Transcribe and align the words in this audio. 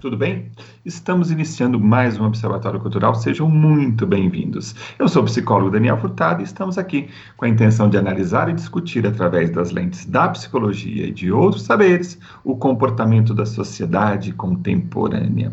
tudo 0.00 0.16
bem? 0.16 0.50
Estamos 0.84 1.30
iniciando 1.30 1.78
mais 1.78 2.18
um 2.18 2.24
Observatório 2.24 2.78
Cultural, 2.78 3.16
sejam 3.16 3.50
muito 3.50 4.06
bem-vindos. 4.06 4.74
Eu 4.96 5.08
sou 5.08 5.22
o 5.22 5.24
psicólogo 5.24 5.70
Daniel 5.70 5.98
Furtado 5.98 6.40
e 6.40 6.44
estamos 6.44 6.78
aqui 6.78 7.08
com 7.36 7.44
a 7.44 7.48
intenção 7.48 7.90
de 7.90 7.98
analisar 7.98 8.48
e 8.48 8.52
discutir, 8.52 9.04
através 9.06 9.50
das 9.50 9.72
lentes 9.72 10.04
da 10.04 10.28
psicologia 10.28 11.08
e 11.08 11.10
de 11.10 11.32
outros 11.32 11.64
saberes, 11.64 12.18
o 12.44 12.56
comportamento 12.56 13.34
da 13.34 13.44
sociedade 13.44 14.32
contemporânea. 14.32 15.52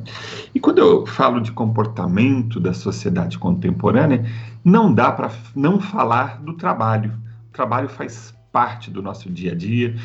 E 0.53 0.59
quando 0.59 0.77
eu 0.77 1.07
falo 1.07 1.41
de 1.41 1.51
comportamento 1.51 2.59
da 2.59 2.73
sociedade 2.73 3.39
contemporânea, 3.39 4.23
não 4.63 4.93
dá 4.93 5.11
para 5.11 5.31
não 5.55 5.79
falar 5.79 6.39
do 6.41 6.53
trabalho. 6.53 7.13
O 7.49 7.53
trabalho 7.53 7.89
faz 7.89 8.35
parte 8.51 8.91
do 8.91 9.01
nosso 9.01 9.29
dia 9.29 9.53
a 9.53 9.55
dia, 9.55 9.95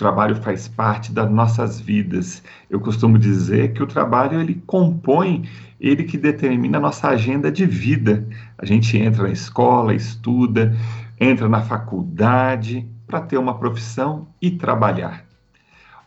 trabalho 0.00 0.34
faz 0.36 0.66
parte 0.66 1.12
das 1.12 1.30
nossas 1.30 1.78
vidas. 1.78 2.42
Eu 2.70 2.80
costumo 2.80 3.18
dizer 3.18 3.74
que 3.74 3.82
o 3.82 3.86
trabalho 3.86 4.40
ele 4.40 4.62
compõe, 4.66 5.46
ele 5.78 6.04
que 6.04 6.16
determina 6.16 6.78
a 6.78 6.80
nossa 6.80 7.08
agenda 7.08 7.52
de 7.52 7.66
vida. 7.66 8.26
A 8.56 8.64
gente 8.64 8.96
entra 8.96 9.24
na 9.24 9.30
escola, 9.30 9.94
estuda, 9.94 10.74
entra 11.20 11.48
na 11.50 11.60
faculdade 11.60 12.88
para 13.06 13.20
ter 13.20 13.36
uma 13.36 13.58
profissão 13.58 14.28
e 14.40 14.50
trabalhar. 14.50 15.26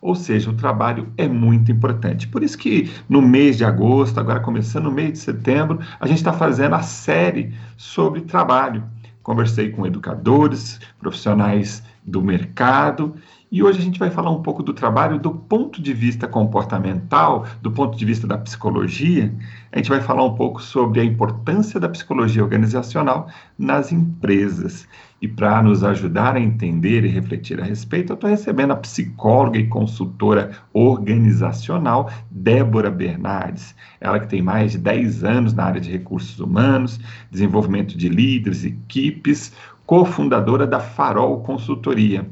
Ou 0.02 0.16
seja, 0.16 0.50
o 0.50 0.54
trabalho 0.54 1.08
é 1.16 1.28
muito 1.28 1.70
importante. 1.70 2.26
Por 2.26 2.42
isso 2.42 2.58
que 2.58 2.92
no 3.08 3.22
mês 3.22 3.56
de 3.56 3.64
agosto, 3.64 4.18
agora 4.18 4.40
começando 4.40 4.84
no 4.84 4.92
mês 4.92 5.12
de 5.12 5.18
setembro, 5.18 5.78
a 6.00 6.06
gente 6.06 6.18
está 6.18 6.32
fazendo 6.32 6.74
a 6.74 6.82
série 6.82 7.54
sobre 7.76 8.22
trabalho. 8.22 8.82
Conversei 9.22 9.70
com 9.70 9.86
educadores, 9.86 10.80
profissionais 10.98 11.82
do 12.04 12.20
mercado 12.20 13.14
e 13.54 13.62
hoje 13.62 13.78
a 13.78 13.82
gente 13.82 14.00
vai 14.00 14.10
falar 14.10 14.32
um 14.32 14.42
pouco 14.42 14.64
do 14.64 14.74
trabalho 14.74 15.16
do 15.16 15.30
ponto 15.30 15.80
de 15.80 15.92
vista 15.92 16.26
comportamental, 16.26 17.46
do 17.62 17.70
ponto 17.70 17.96
de 17.96 18.04
vista 18.04 18.26
da 18.26 18.36
psicologia. 18.36 19.32
A 19.70 19.76
gente 19.76 19.90
vai 19.90 20.00
falar 20.00 20.24
um 20.24 20.34
pouco 20.34 20.60
sobre 20.60 21.00
a 21.00 21.04
importância 21.04 21.78
da 21.78 21.88
psicologia 21.88 22.42
organizacional 22.42 23.28
nas 23.56 23.92
empresas. 23.92 24.88
E 25.22 25.28
para 25.28 25.62
nos 25.62 25.84
ajudar 25.84 26.34
a 26.34 26.40
entender 26.40 27.04
e 27.04 27.08
refletir 27.08 27.60
a 27.60 27.64
respeito, 27.64 28.10
eu 28.12 28.14
estou 28.14 28.28
recebendo 28.28 28.72
a 28.72 28.76
psicóloga 28.76 29.56
e 29.56 29.68
consultora 29.68 30.50
organizacional 30.72 32.10
Débora 32.32 32.90
Bernardes. 32.90 33.72
Ela 34.00 34.18
que 34.18 34.26
tem 34.26 34.42
mais 34.42 34.72
de 34.72 34.78
10 34.78 35.22
anos 35.22 35.54
na 35.54 35.62
área 35.62 35.80
de 35.80 35.92
recursos 35.92 36.40
humanos, 36.40 36.98
desenvolvimento 37.30 37.96
de 37.96 38.08
líderes, 38.08 38.64
equipes, 38.64 39.52
cofundadora 39.86 40.66
da 40.66 40.80
Farol 40.80 41.40
Consultoria 41.42 42.28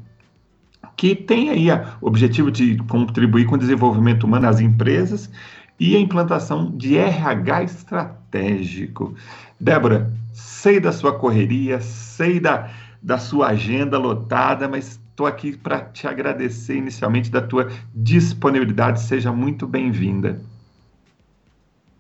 que 0.97 1.15
tem 1.15 1.51
aí 1.51 1.69
o 2.01 2.07
objetivo 2.07 2.51
de 2.51 2.77
contribuir 2.89 3.47
com 3.47 3.55
o 3.55 3.59
desenvolvimento 3.59 4.25
humano 4.25 4.47
nas 4.47 4.61
empresas 4.61 5.31
e 5.79 5.97
a 5.97 6.01
implantação 6.01 6.71
de 6.77 6.97
RH 6.97 7.63
estratégico. 7.65 9.15
Débora, 9.59 10.13
sei 10.33 10.79
da 10.79 10.93
sua 10.93 11.19
correria, 11.19 11.81
sei 11.81 12.39
da, 12.39 12.71
da 13.03 13.19
sua 13.19 13.49
agenda 13.49 13.99
lotada, 13.99 14.69
mas 14.69 15.01
estou 15.11 15.27
aqui 15.27 15.57
para 15.57 15.81
te 15.81 16.07
agradecer 16.07 16.77
inicialmente 16.77 17.31
da 17.31 17.43
tua 17.43 17.69
disponibilidade. 17.95 19.01
Seja 19.03 19.33
muito 19.33 19.67
bem-vinda. 19.67 20.41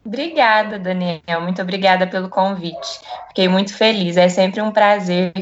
Obrigada, 0.05 0.78
Daniel. 0.81 1.41
Muito 1.41 1.62
obrigada 1.62 2.06
pelo 2.06 2.28
convite. 2.28 3.00
Fiquei 3.28 3.48
muito 3.48 3.75
feliz. 3.75 4.17
É 4.17 4.28
sempre 4.28 4.61
um 4.61 4.72
prazer 4.72 5.33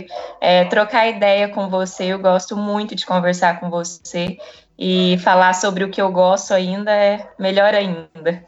é, 0.41 0.65
trocar 0.67 1.09
ideia 1.09 1.49
com 1.49 1.69
você. 1.71 2.05
Eu 2.05 2.19
gosto 2.19 2.57
muito 2.57 2.95
de 2.95 3.07
conversar 3.07 3.59
com 3.59 3.71
você 3.71 4.37
e 4.79 5.17
falar 5.19 5.55
sobre 5.55 5.85
o 5.85 5.91
que 5.91 6.01
eu 6.01 6.13
gosto 6.13 6.53
ainda 6.53 6.91
é 6.91 7.27
melhor 7.39 7.75
ainda. 7.75 8.45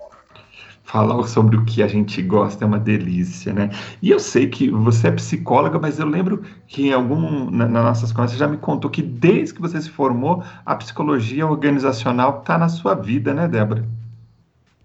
Falar 0.82 1.22
sobre 1.22 1.56
o 1.56 1.64
que 1.64 1.82
a 1.82 1.88
gente 1.88 2.20
gosta 2.20 2.64
é 2.64 2.66
uma 2.66 2.78
delícia, 2.78 3.50
né? 3.50 3.70
E 4.02 4.10
eu 4.10 4.20
sei 4.20 4.48
que 4.48 4.68
você 4.68 5.08
é 5.08 5.12
psicóloga, 5.12 5.78
mas 5.78 5.98
eu 5.98 6.06
lembro 6.06 6.42
que 6.66 6.88
em 6.88 6.92
algum 6.92 7.50
na, 7.50 7.66
nas 7.66 7.84
nossas 7.84 8.12
conversas 8.12 8.38
já 8.38 8.46
me 8.46 8.58
contou 8.58 8.90
que 8.90 9.00
desde 9.00 9.54
que 9.54 9.62
você 9.62 9.80
se 9.80 9.88
formou, 9.88 10.44
a 10.66 10.76
psicologia 10.76 11.46
organizacional 11.46 12.40
está 12.40 12.58
na 12.58 12.68
sua 12.68 12.94
vida, 12.94 13.32
né, 13.32 13.48
Débora? 13.48 13.88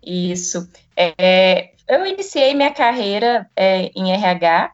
Isso. 0.07 0.69
É, 0.95 1.71
eu 1.85 2.05
iniciei 2.05 2.53
minha 2.53 2.71
carreira 2.73 3.49
é, 3.53 3.91
em 3.93 4.13
RH, 4.13 4.71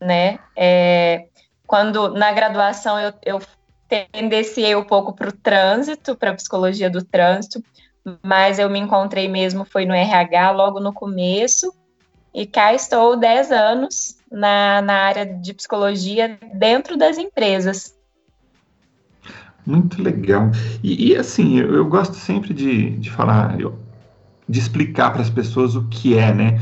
né? 0.00 0.38
É, 0.56 1.26
quando 1.66 2.14
na 2.14 2.32
graduação 2.32 2.98
eu, 2.98 3.12
eu 3.22 3.40
tendenciei 3.86 4.74
um 4.74 4.82
pouco 4.82 5.12
para 5.12 5.28
o 5.28 5.32
trânsito, 5.32 6.16
para 6.16 6.30
a 6.30 6.34
psicologia 6.34 6.88
do 6.88 7.04
trânsito, 7.04 7.62
mas 8.22 8.58
eu 8.58 8.70
me 8.70 8.78
encontrei 8.78 9.28
mesmo 9.28 9.66
foi 9.66 9.84
no 9.84 9.92
RH 9.92 10.52
logo 10.52 10.80
no 10.80 10.94
começo, 10.94 11.74
e 12.32 12.46
cá 12.46 12.72
estou 12.72 13.18
10 13.18 13.52
anos 13.52 14.16
na, 14.32 14.80
na 14.80 14.94
área 14.94 15.26
de 15.26 15.52
psicologia 15.52 16.38
dentro 16.54 16.96
das 16.96 17.18
empresas. 17.18 17.94
Muito 19.66 20.02
legal. 20.02 20.50
E, 20.82 21.10
e 21.10 21.16
assim, 21.16 21.58
eu, 21.58 21.74
eu, 21.74 21.84
gosto 21.84 22.14
sempre 22.14 22.54
de, 22.54 22.90
de 22.96 23.10
falar, 23.10 23.60
eu, 23.60 23.78
de 24.50 24.58
explicar 24.58 25.12
para 25.12 25.22
as 25.22 25.30
pessoas 25.30 25.76
o 25.76 25.84
que 25.84 26.18
é, 26.18 26.34
né? 26.34 26.60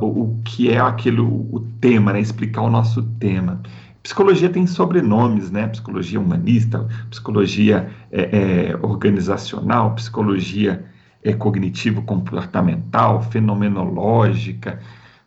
O, 0.00 0.06
o 0.06 0.40
que 0.44 0.68
é 0.68 0.80
aquele 0.80 1.20
o 1.20 1.64
tema, 1.80 2.12
né? 2.12 2.20
Explicar 2.20 2.62
o 2.62 2.70
nosso 2.70 3.00
tema. 3.20 3.62
Psicologia 4.02 4.48
tem 4.48 4.66
sobrenomes, 4.66 5.48
né? 5.50 5.68
Psicologia 5.68 6.18
humanista, 6.18 6.88
psicologia 7.08 7.88
é, 8.10 8.70
é, 8.72 8.78
organizacional, 8.82 9.94
psicologia 9.94 10.84
é, 11.22 11.32
cognitivo-comportamental, 11.32 13.22
fenomenológica, 13.22 14.80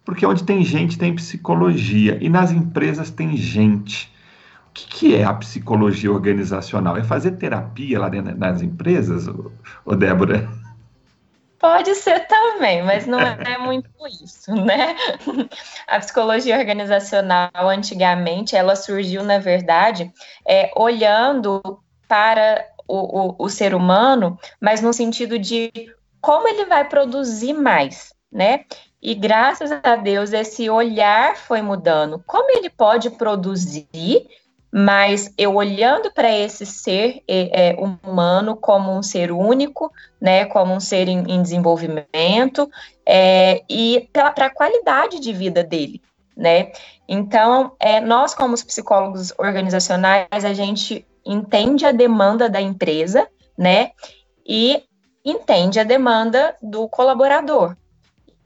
porque 0.03 0.25
onde 0.25 0.43
tem 0.43 0.65
gente 0.65 0.97
tem 0.97 1.15
psicologia 1.15 2.17
e 2.21 2.27
nas 2.27 2.51
empresas 2.51 3.09
tem 3.09 3.37
gente. 3.37 4.11
O 4.69 4.73
que, 4.73 4.87
que 4.87 5.15
é 5.15 5.23
a 5.23 5.33
psicologia 5.33 6.11
organizacional? 6.11 6.97
É 6.97 7.03
fazer 7.03 7.31
terapia 7.31 7.99
lá 7.99 8.09
dentro 8.09 8.35
das 8.35 8.61
empresas, 8.61 9.29
ô 9.85 9.95
Débora? 9.95 10.60
Pode 11.61 11.93
ser 11.93 12.25
também, 12.25 12.81
mas 12.81 13.05
não 13.05 13.19
é 13.19 13.55
muito 13.59 13.87
isso, 14.07 14.51
né? 14.55 14.95
A 15.87 15.99
psicologia 15.99 16.57
organizacional, 16.57 17.51
antigamente, 17.69 18.55
ela 18.55 18.75
surgiu, 18.75 19.23
na 19.23 19.37
verdade, 19.37 20.11
é, 20.43 20.71
olhando 20.75 21.61
para 22.07 22.65
o, 22.87 23.29
o, 23.29 23.35
o 23.37 23.47
ser 23.47 23.75
humano, 23.75 24.39
mas 24.59 24.81
no 24.81 24.91
sentido 24.91 25.37
de 25.37 25.71
como 26.19 26.47
ele 26.47 26.65
vai 26.65 26.89
produzir 26.89 27.53
mais, 27.53 28.11
né? 28.31 28.65
E 28.99 29.13
graças 29.13 29.71
a 29.71 29.95
Deus 29.95 30.33
esse 30.33 30.67
olhar 30.67 31.35
foi 31.35 31.61
mudando. 31.61 32.23
Como 32.25 32.49
ele 32.57 32.71
pode 32.71 33.11
produzir 33.11 34.27
mas 34.71 35.33
eu 35.37 35.55
olhando 35.55 36.11
para 36.11 36.31
esse 36.31 36.65
ser 36.65 37.21
é, 37.27 37.75
humano 37.77 38.55
como 38.55 38.95
um 38.95 39.03
ser 39.03 39.31
único, 39.31 39.91
né, 40.19 40.45
como 40.45 40.73
um 40.73 40.79
ser 40.79 41.07
em, 41.07 41.19
em 41.27 41.41
desenvolvimento 41.41 42.69
é, 43.05 43.63
e 43.69 44.09
para 44.13 44.45
a 44.45 44.53
qualidade 44.53 45.19
de 45.19 45.33
vida 45.33 45.63
dele, 45.63 46.01
né? 46.35 46.71
Então, 47.07 47.73
é, 47.79 47.99
nós 47.99 48.33
como 48.33 48.53
psicólogos 48.53 49.33
organizacionais 49.37 50.45
a 50.45 50.53
gente 50.53 51.05
entende 51.25 51.85
a 51.85 51.91
demanda 51.91 52.49
da 52.49 52.61
empresa, 52.61 53.27
né, 53.57 53.91
e 54.47 54.83
entende 55.23 55.79
a 55.79 55.83
demanda 55.83 56.55
do 56.61 56.87
colaborador 56.87 57.75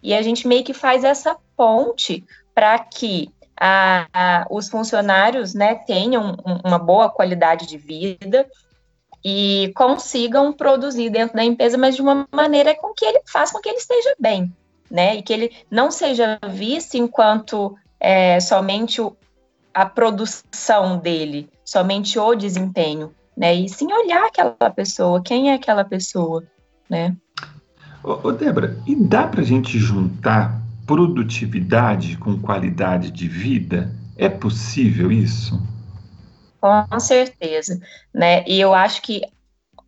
e 0.05 0.13
a 0.13 0.21
gente 0.21 0.47
meio 0.47 0.63
que 0.63 0.71
faz 0.71 1.03
essa 1.03 1.35
ponte 1.57 2.23
para 2.53 2.77
que 2.77 3.33
a, 3.59 4.07
a, 4.13 4.45
os 4.49 4.69
funcionários 4.69 5.53
né, 5.53 5.75
tenham 5.75 6.37
uma 6.63 6.77
boa 6.77 7.09
qualidade 7.09 7.67
de 7.67 7.77
vida 7.77 8.45
e 9.23 9.71
consigam 9.75 10.53
produzir 10.53 11.09
dentro 11.09 11.35
da 11.35 11.43
empresa, 11.43 11.77
mas 11.77 11.95
de 11.95 12.01
uma 12.01 12.27
maneira 12.31 12.75
com 12.75 12.93
que 12.93 13.05
ele 13.05 13.21
faça 13.25 13.53
com 13.53 13.59
que 13.59 13.69
ele 13.69 13.77
esteja 13.77 14.13
bem, 14.19 14.53
né? 14.91 15.15
E 15.15 15.23
que 15.23 15.33
ele 15.33 15.51
não 15.71 15.89
seja 15.89 16.37
visto 16.47 16.95
enquanto 16.95 17.75
é, 17.99 18.39
somente 18.39 19.01
o, 19.01 19.15
a 19.73 19.85
produção 19.85 20.99
dele, 20.99 21.49
somente 21.63 22.19
o 22.19 22.35
desempenho, 22.35 23.15
né? 23.35 23.55
E 23.55 23.67
sim 23.67 23.91
olhar 23.91 24.25
aquela 24.27 24.69
pessoa, 24.69 25.23
quem 25.23 25.49
é 25.49 25.55
aquela 25.55 25.83
pessoa, 25.83 26.43
né? 26.87 27.15
Ô, 28.03 28.27
ô 28.27 28.31
Débora, 28.31 28.77
e 28.85 28.95
dá 28.95 29.25
para 29.25 29.41
a 29.41 29.45
gente 29.45 29.79
juntar 29.79 30.61
produtividade 30.85 32.17
com 32.17 32.39
qualidade 32.39 33.11
de 33.11 33.27
vida? 33.27 33.93
É 34.17 34.29
possível 34.29 35.11
isso? 35.11 35.61
Com 36.61 36.99
certeza, 36.99 37.79
né? 38.13 38.43
E 38.47 38.59
eu 38.59 38.73
acho 38.73 39.01
que 39.01 39.21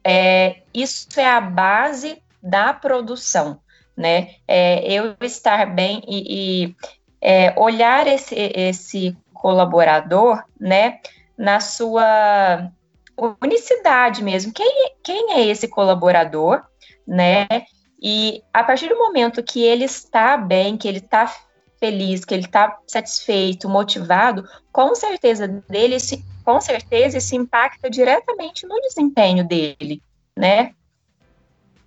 é, 0.04 0.62
isso 0.74 1.08
é 1.20 1.28
a 1.28 1.42
base 1.42 2.22
da 2.42 2.74
produção, 2.74 3.60
né? 3.96 4.36
É, 4.48 4.92
eu 4.92 5.16
estar 5.22 5.66
bem 5.66 6.04
e, 6.08 6.66
e 6.66 6.76
é, 7.22 7.54
olhar 7.60 8.08
esse, 8.08 8.36
esse 8.36 9.18
colaborador, 9.34 10.44
né? 10.60 11.00
Na 11.38 11.60
sua 11.60 12.72
unicidade 13.42 14.24
mesmo. 14.24 14.54
Quem, 14.54 14.92
quem 15.04 15.34
é 15.34 15.46
esse 15.46 15.68
colaborador, 15.68 16.64
né? 17.08 17.48
E 18.00 18.44
a 18.54 18.64
partir 18.64 18.90
do 18.90 18.98
momento 18.98 19.44
que 19.44 19.64
ele 19.64 19.86
está 19.86 20.38
bem, 20.38 20.78
que 20.78 20.88
ele 20.88 21.00
está 21.00 21.34
feliz, 21.80 22.26
que 22.26 22.34
ele 22.34 22.46
está 22.46 22.78
satisfeito, 22.88 23.70
motivado, 23.70 24.44
com 24.72 24.94
certeza 24.96 25.48
dele, 25.48 25.98
com 26.44 26.60
certeza 26.62 27.18
isso 27.18 27.36
impacta 27.36 27.90
diretamente 27.90 28.68
no 28.68 28.80
desempenho 28.82 29.48
dele, 29.48 30.02
né? 30.36 30.74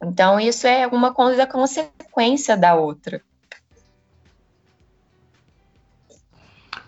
Então 0.03 0.41
isso 0.41 0.67
é 0.67 0.87
uma 0.87 1.13
coisa 1.13 1.47
consequência 1.47 2.57
da 2.57 2.75
outra. 2.75 3.21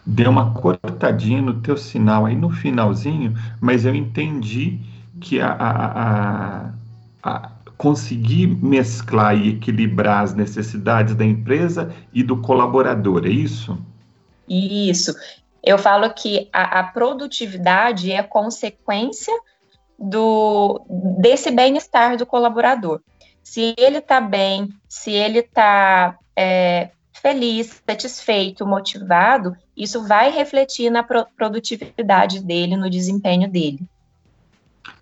Deu 0.05 0.31
uma 0.31 0.53
cortadinha 0.53 1.41
no 1.41 1.61
teu 1.61 1.77
sinal 1.77 2.27
aí 2.27 2.35
no 2.35 2.51
finalzinho, 2.51 3.35
mas 3.61 3.85
eu 3.85 3.95
entendi 3.95 4.81
que 5.21 5.41
a, 5.41 5.53
a, 5.53 6.73
a, 7.23 7.43
a 7.47 7.52
conseguir 7.83 8.47
mesclar 8.47 9.37
e 9.37 9.49
equilibrar 9.49 10.23
as 10.23 10.35
necessidades 10.35 11.17
da 11.17 11.25
empresa 11.25 11.93
e 12.15 12.23
do 12.23 12.41
colaborador, 12.41 13.27
é 13.27 13.29
isso? 13.29 13.77
Isso. 14.49 15.13
Eu 15.61 15.77
falo 15.77 16.09
que 16.15 16.49
a, 16.53 16.79
a 16.79 16.85
produtividade 16.85 18.13
é 18.13 18.23
consequência 18.23 19.37
do 19.99 20.81
desse 21.19 21.51
bem-estar 21.51 22.17
do 22.17 22.25
colaborador. 22.25 23.01
Se 23.43 23.75
ele 23.77 23.99
está 23.99 24.21
bem, 24.21 24.69
se 24.89 25.11
ele 25.11 25.41
está 25.41 26.17
é, 26.37 26.91
feliz, 27.13 27.83
satisfeito, 27.85 28.65
motivado, 28.65 29.57
isso 29.77 30.07
vai 30.07 30.31
refletir 30.31 30.89
na 30.89 31.03
pro 31.03 31.27
produtividade 31.37 32.39
dele, 32.39 32.77
no 32.77 32.89
desempenho 32.89 33.51
dele. 33.51 33.81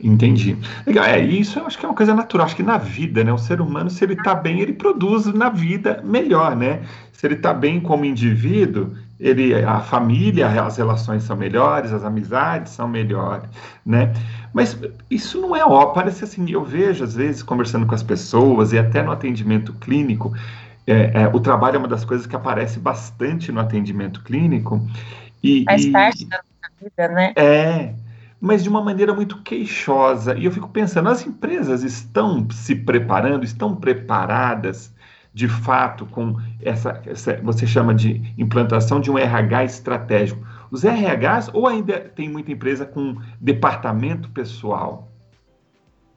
Entendi. 0.03 0.57
Legal, 0.87 1.05
é, 1.05 1.21
isso 1.21 1.59
eu 1.59 1.67
acho 1.67 1.79
que 1.79 1.85
é 1.85 1.89
uma 1.89 1.95
coisa 1.95 2.15
natural. 2.15 2.47
Acho 2.47 2.57
que 2.57 2.63
na 2.63 2.79
vida, 2.79 3.23
né? 3.23 3.33
O 3.33 3.39
ser 3.39 3.61
humano, 3.61 3.91
se 3.91 4.03
ele 4.05 4.15
está 4.15 4.35
bem, 4.35 4.61
ele 4.61 4.73
produz 4.73 5.27
na 5.27 5.49
vida 5.49 6.03
melhor, 6.05 6.57
né? 6.57 6.83
Se 7.13 7.27
ele 7.27 7.35
está 7.35 7.53
bem 7.53 7.81
como 7.81 8.05
indivíduo, 8.05 8.95
ele, 9.19 9.55
a 9.55 9.81
família, 9.81 10.49
as 10.63 10.79
relações 10.79 11.23
são 11.23 11.37
melhores, 11.37 11.93
as 11.93 12.03
amizades 12.03 12.73
são 12.73 12.89
melhores, 12.89 13.49
né? 13.85 14.13
Mas 14.53 14.79
isso 15.11 15.39
não 15.41 15.55
é 15.55 15.63
ó, 15.63 15.87
parece 15.87 16.25
assim, 16.25 16.51
eu 16.51 16.65
vejo 16.65 17.05
às 17.05 17.15
vezes 17.15 17.43
conversando 17.43 17.87
com 17.87 17.95
as 17.95 18.03
pessoas 18.03 18.73
e 18.73 18.79
até 18.79 19.03
no 19.03 19.13
atendimento 19.13 19.75
clínico, 19.75 20.33
é, 20.87 21.23
é, 21.23 21.29
o 21.29 21.39
trabalho 21.39 21.77
é 21.77 21.79
uma 21.79 21.89
das 21.89 22.05
coisas 22.05 22.27
que 22.27 22.35
aparece 22.35 22.79
bastante 22.79 23.53
no 23.53 23.61
atendimento 23.61 24.23
clínico. 24.23 24.85
E, 25.43 25.65
Faz 25.65 25.85
e, 25.85 25.91
parte 25.91 26.25
da 26.25 26.41
vida, 26.81 27.09
né? 27.09 27.33
É, 27.37 27.93
mas 28.41 28.63
de 28.63 28.69
uma 28.69 28.81
maneira 28.81 29.13
muito 29.13 29.43
queixosa. 29.43 30.37
E 30.37 30.47
eu 30.47 30.53
fico 30.53 30.69
pensando, 30.69 31.09
as 31.09 31.27
empresas 31.27 31.83
estão 31.83 32.49
se 32.51 32.75
preparando, 32.75 33.45
estão 33.45 33.77
preparadas 33.77 34.93
de 35.33 35.47
fato 35.47 36.07
com 36.07 36.37
essa, 36.61 37.01
essa 37.07 37.37
você 37.43 37.67
chama 37.67 37.95
de 37.95 38.35
implantação 38.37 39.01
de 39.01 39.11
um 39.11 39.19
RH 39.19 39.65
estratégico. 39.65 40.45
Os 40.71 40.83
RHs 40.83 41.51
ou 41.53 41.67
ainda 41.67 42.01
tem 42.01 42.29
muita 42.29 42.51
empresa 42.51 42.87
com 42.87 43.17
departamento 43.41 44.31
pessoal? 44.31 45.09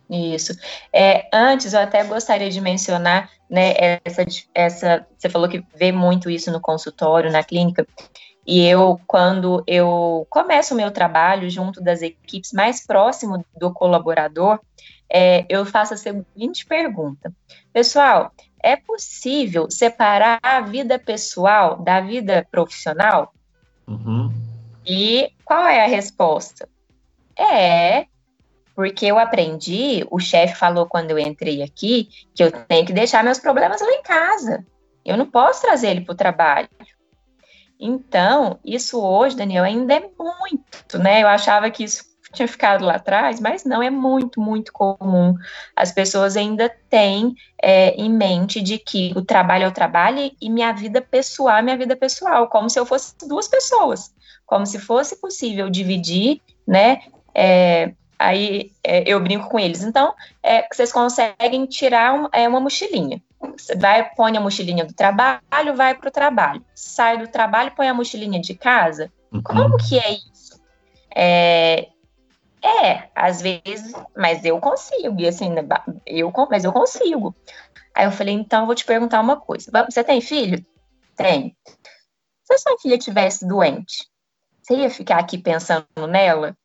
Isso. 0.10 0.54
É, 0.92 1.28
antes, 1.34 1.74
eu 1.74 1.80
até 1.80 2.04
gostaria 2.04 2.50
de 2.50 2.62
mencionar, 2.62 3.30
né, 3.50 4.00
essa, 4.04 4.26
essa, 4.54 5.08
você 5.18 5.30
falou 5.30 5.50
que 5.50 5.64
vê 5.76 5.92
muito 5.92 6.30
isso 6.30 6.52
no 6.52 6.60
consultório, 6.60 7.32
na 7.32 7.44
clínica, 7.44 7.88
e 8.46 8.66
eu, 8.66 9.00
quando 9.08 9.64
eu 9.66 10.28
começo 10.30 10.74
o 10.74 10.78
meu 10.78 10.92
trabalho 10.92 11.50
junto 11.50 11.82
das 11.82 12.02
equipes 12.02 12.52
mais 12.52 12.86
próximo 12.86 13.44
do 13.58 13.72
colaborador, 13.72 14.60
é, 15.10 15.46
eu 15.48 15.66
faço 15.66 15.94
a 15.94 15.98
seguinte 15.98 16.66
pergunta: 16.66 17.32
Pessoal, 17.72 18.32
é 18.62 18.76
possível 18.76 19.70
separar 19.70 20.40
a 20.42 20.60
vida 20.62 21.00
pessoal 21.00 21.78
da 21.78 22.02
vida 22.02 22.46
profissional? 22.52 23.34
Uhum. 23.88 24.32
E 24.86 25.32
qual 25.46 25.66
é 25.66 25.84
a 25.84 25.88
resposta? 25.88 26.68
É, 27.38 28.08
porque 28.76 29.06
eu 29.06 29.18
aprendi, 29.18 30.06
o 30.10 30.20
chefe 30.20 30.56
falou 30.56 30.86
quando 30.86 31.12
eu 31.12 31.20
entrei 31.20 31.62
aqui, 31.62 32.10
que 32.34 32.44
eu 32.44 32.52
tenho 32.52 32.86
que 32.86 32.94
deixar 32.94 33.24
meus 33.24 33.40
problemas 33.40 33.82
lá 33.82 33.92
em 33.92 34.02
casa. 34.02 34.66
Eu 35.06 35.16
não 35.16 35.30
posso 35.30 35.62
trazer 35.62 35.90
ele 35.90 36.02
para 36.02 36.14
o 36.14 36.18
trabalho. 36.18 36.70
Então, 37.80 38.60
isso 38.64 39.02
hoje, 39.02 39.36
Daniel, 39.36 39.64
ainda 39.64 39.96
é 39.96 40.10
muito, 40.18 40.98
né? 40.98 41.22
Eu 41.22 41.28
achava 41.28 41.70
que 41.70 41.84
isso 41.84 42.04
tinha 42.34 42.48
ficado 42.48 42.84
lá 42.84 42.96
atrás, 42.96 43.40
mas 43.40 43.64
não, 43.64 43.82
é 43.82 43.90
muito, 43.90 44.42
muito 44.42 44.74
comum. 44.74 45.36
As 45.76 45.92
pessoas 45.92 46.36
ainda 46.36 46.70
têm 46.90 47.36
é, 47.62 47.90
em 47.92 48.12
mente 48.12 48.60
de 48.62 48.78
que 48.80 49.14
o 49.16 49.22
trabalho 49.24 49.66
é 49.66 49.68
o 49.68 49.72
trabalho 49.72 50.32
e 50.42 50.50
minha 50.50 50.74
vida 50.74 51.02
pessoal 51.02 51.58
é 51.58 51.62
minha 51.62 51.78
vida 51.78 51.96
pessoal, 51.96 52.50
como 52.50 52.70
se 52.70 52.80
eu 52.80 52.86
fosse 52.86 53.16
duas 53.28 53.48
pessoas, 53.48 54.14
como 54.46 54.66
se 54.66 54.80
fosse 54.80 55.22
possível 55.22 55.70
dividir, 55.70 56.42
né? 56.68 57.02
É, 57.36 57.94
aí 58.18 58.72
é, 58.84 59.04
eu 59.06 59.20
brinco 59.20 59.50
com 59.50 59.60
eles. 59.60 59.84
Então, 59.84 60.14
é, 60.42 60.66
vocês 60.72 60.92
conseguem 60.92 61.66
tirar 61.68 62.14
um, 62.14 62.28
é, 62.32 62.48
uma 62.48 62.60
mochilinha. 62.60 63.22
Vai, 63.78 64.10
põe 64.16 64.38
a 64.38 64.42
mochilinha 64.42 64.86
do 64.86 64.94
trabalho, 64.94 65.76
vai 65.76 65.96
para 65.96 66.08
o 66.08 66.12
trabalho. 66.12 66.64
Sai 66.74 67.18
do 67.18 67.28
trabalho, 67.28 67.72
põe 67.76 67.88
a 67.88 67.94
mochilinha 67.94 68.40
de 68.40 68.54
casa. 68.54 69.12
Uhum. 69.32 69.42
Como 69.42 69.78
que 69.78 69.98
é 69.98 70.12
isso? 70.12 70.62
É, 71.16 71.90
é, 72.64 73.10
às 73.14 73.42
vezes, 73.42 73.94
mas 74.16 74.46
eu 74.46 74.60
consigo, 74.60 75.20
e 75.20 75.28
assim, 75.28 75.54
eu, 76.06 76.32
mas 76.50 76.64
eu 76.64 76.72
consigo. 76.72 77.36
Aí 77.94 78.06
eu 78.06 78.12
falei, 78.12 78.34
então 78.34 78.62
eu 78.62 78.66
vou 78.66 78.76
te 78.76 78.86
perguntar 78.86 79.20
uma 79.20 79.36
coisa. 79.36 79.70
Você 79.90 80.04
tem 80.04 80.22
filho? 80.22 80.66
Tem. 81.16 81.56
Se 82.44 82.54
a 82.54 82.58
sua 82.58 82.80
filha 82.80 82.98
tivesse 82.98 83.48
doente, 83.48 84.08
você 84.62 84.76
ia 84.76 84.90
ficar 84.90 85.20
aqui 85.20 85.38
pensando 85.38 85.86
nela? 86.10 86.58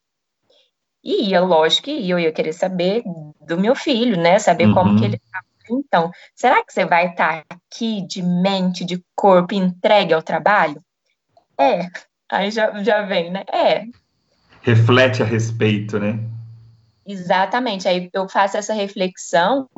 E 1.02 1.30
ia, 1.30 1.40
lógico 1.40 1.84
que 1.84 2.08
eu 2.10 2.18
ia 2.18 2.32
querer 2.32 2.52
saber 2.52 3.02
do 3.40 3.58
meu 3.58 3.74
filho, 3.74 4.20
né? 4.20 4.38
Saber 4.38 4.66
uhum. 4.66 4.74
como 4.74 4.98
que 4.98 5.04
ele 5.04 5.18
tá. 5.18 5.42
Então, 5.70 6.10
será 6.34 6.64
que 6.64 6.72
você 6.72 6.84
vai 6.84 7.10
estar 7.10 7.44
aqui 7.50 8.06
de 8.06 8.22
mente, 8.22 8.84
de 8.84 9.02
corpo, 9.14 9.54
entregue 9.54 10.12
ao 10.12 10.22
trabalho? 10.22 10.82
É. 11.58 11.88
Aí 12.30 12.50
já, 12.50 12.82
já 12.82 13.02
vem, 13.02 13.30
né? 13.30 13.44
É. 13.52 13.84
Reflete 14.62 15.22
a 15.22 15.26
respeito, 15.26 15.98
né? 15.98 16.18
Exatamente. 17.06 17.88
Aí 17.88 18.10
eu 18.12 18.28
faço 18.28 18.56
essa 18.56 18.74
reflexão 18.74 19.68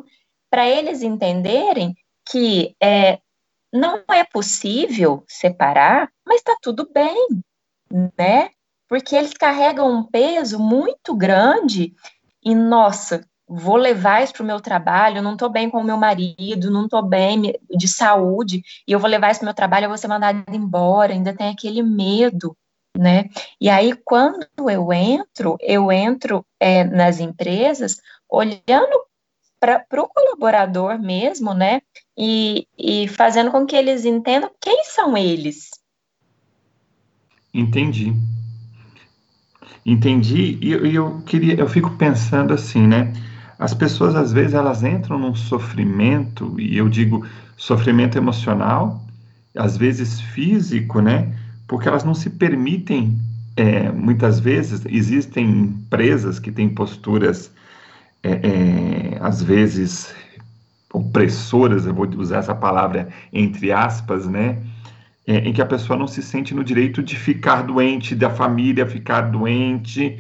para 0.51 0.69
eles 0.69 1.03
entenderem 1.03 1.95
que 2.29 2.75
é, 2.83 3.21
não 3.73 4.03
é 4.11 4.25
possível 4.25 5.25
separar, 5.29 6.11
mas 6.27 6.39
está 6.39 6.57
tudo 6.61 6.91
bem, 6.93 7.27
né? 8.19 8.51
Porque 8.89 9.15
eles 9.15 9.33
carregam 9.33 9.89
um 9.93 10.05
peso 10.05 10.59
muito 10.59 11.15
grande 11.15 11.95
e, 12.45 12.55
nossa, 12.55 13.25
vou 13.51 13.77
levar 13.77 14.23
isso 14.23 14.33
para 14.33 14.45
o 14.45 14.47
meu 14.47 14.61
trabalho, 14.61 15.21
não 15.21 15.33
estou 15.33 15.51
bem 15.51 15.69
com 15.69 15.79
o 15.79 15.85
meu 15.85 15.97
marido, 15.97 16.71
não 16.71 16.85
estou 16.85 17.03
bem 17.03 17.53
de 17.69 17.89
saúde, 17.89 18.63
e 18.87 18.93
eu 18.93 19.01
vou 19.01 19.11
levar 19.11 19.33
isso 19.33 19.41
para 19.41 19.47
o 19.47 19.49
meu 19.49 19.55
trabalho, 19.55 19.85
eu 19.85 19.89
vou 19.89 19.99
ser 19.99 20.07
mandada 20.07 20.45
embora, 20.53 21.13
ainda 21.13 21.35
tem 21.35 21.49
aquele 21.49 21.83
medo, 21.83 22.57
né? 22.97 23.29
E 23.61 23.69
aí, 23.69 23.93
quando 24.05 24.47
eu 24.71 24.93
entro, 24.93 25.57
eu 25.61 25.91
entro 25.91 26.47
é, 26.61 26.85
nas 26.85 27.19
empresas 27.19 28.01
olhando 28.29 29.05
para 29.59 29.85
o 30.01 30.09
colaborador 30.09 30.99
mesmo, 30.99 31.53
né? 31.53 31.83
E, 32.17 32.69
e 32.79 33.09
fazendo 33.09 33.51
com 33.51 33.67
que 33.67 33.75
eles 33.75 34.05
entendam 34.05 34.51
quem 34.61 34.85
são 34.85 35.17
eles. 35.17 35.71
Entendi. 37.53 38.15
Entendi, 39.85 40.59
e 40.61 40.71
eu, 40.71 40.87
eu 40.87 41.23
queria, 41.23 41.55
eu 41.55 41.69
fico 41.69 41.97
pensando 41.97 42.55
assim, 42.55 42.87
né? 42.87 43.13
As 43.61 43.75
pessoas, 43.75 44.17
às 44.17 44.33
vezes, 44.33 44.55
elas 44.55 44.83
entram 44.83 45.19
num 45.19 45.35
sofrimento, 45.35 46.59
e 46.59 46.79
eu 46.79 46.89
digo 46.89 47.27
sofrimento 47.59 48.17
emocional, 48.17 49.05
às 49.55 49.77
vezes 49.77 50.19
físico, 50.19 51.03
né? 51.03 51.31
Porque 51.69 51.87
elas 51.87 52.03
não 52.03 52.15
se 52.15 52.31
permitem, 52.31 53.19
é, 53.55 53.93
muitas 53.93 54.41
vezes, 54.41 54.83
existem 54.87 55.47
empresas 55.47 56.39
que 56.39 56.51
têm 56.51 56.71
posturas, 56.71 57.53
é, 58.23 58.31
é, 58.31 59.19
às 59.21 59.43
vezes, 59.43 60.15
opressoras, 60.91 61.85
eu 61.85 61.93
vou 61.93 62.09
usar 62.17 62.39
essa 62.39 62.55
palavra 62.55 63.11
entre 63.31 63.73
aspas, 63.73 64.27
né? 64.27 64.57
É, 65.27 65.37
em 65.37 65.53
que 65.53 65.61
a 65.61 65.67
pessoa 65.67 65.99
não 65.99 66.07
se 66.07 66.23
sente 66.23 66.55
no 66.55 66.65
direito 66.65 67.03
de 67.03 67.15
ficar 67.15 67.63
doente, 67.63 68.15
da 68.15 68.31
família 68.31 68.87
ficar 68.87 69.21
doente, 69.31 70.19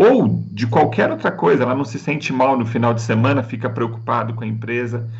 ou 0.00 0.44
de 0.52 0.64
qualquer 0.68 1.10
outra 1.10 1.32
coisa, 1.32 1.64
ela 1.64 1.74
não 1.74 1.84
se 1.84 1.98
sente 1.98 2.32
mal 2.32 2.56
no 2.56 2.64
final 2.64 2.94
de 2.94 3.02
semana, 3.02 3.42
fica 3.42 3.68
preocupado 3.68 4.32
com 4.32 4.44
a 4.44 4.46
empresa. 4.46 5.10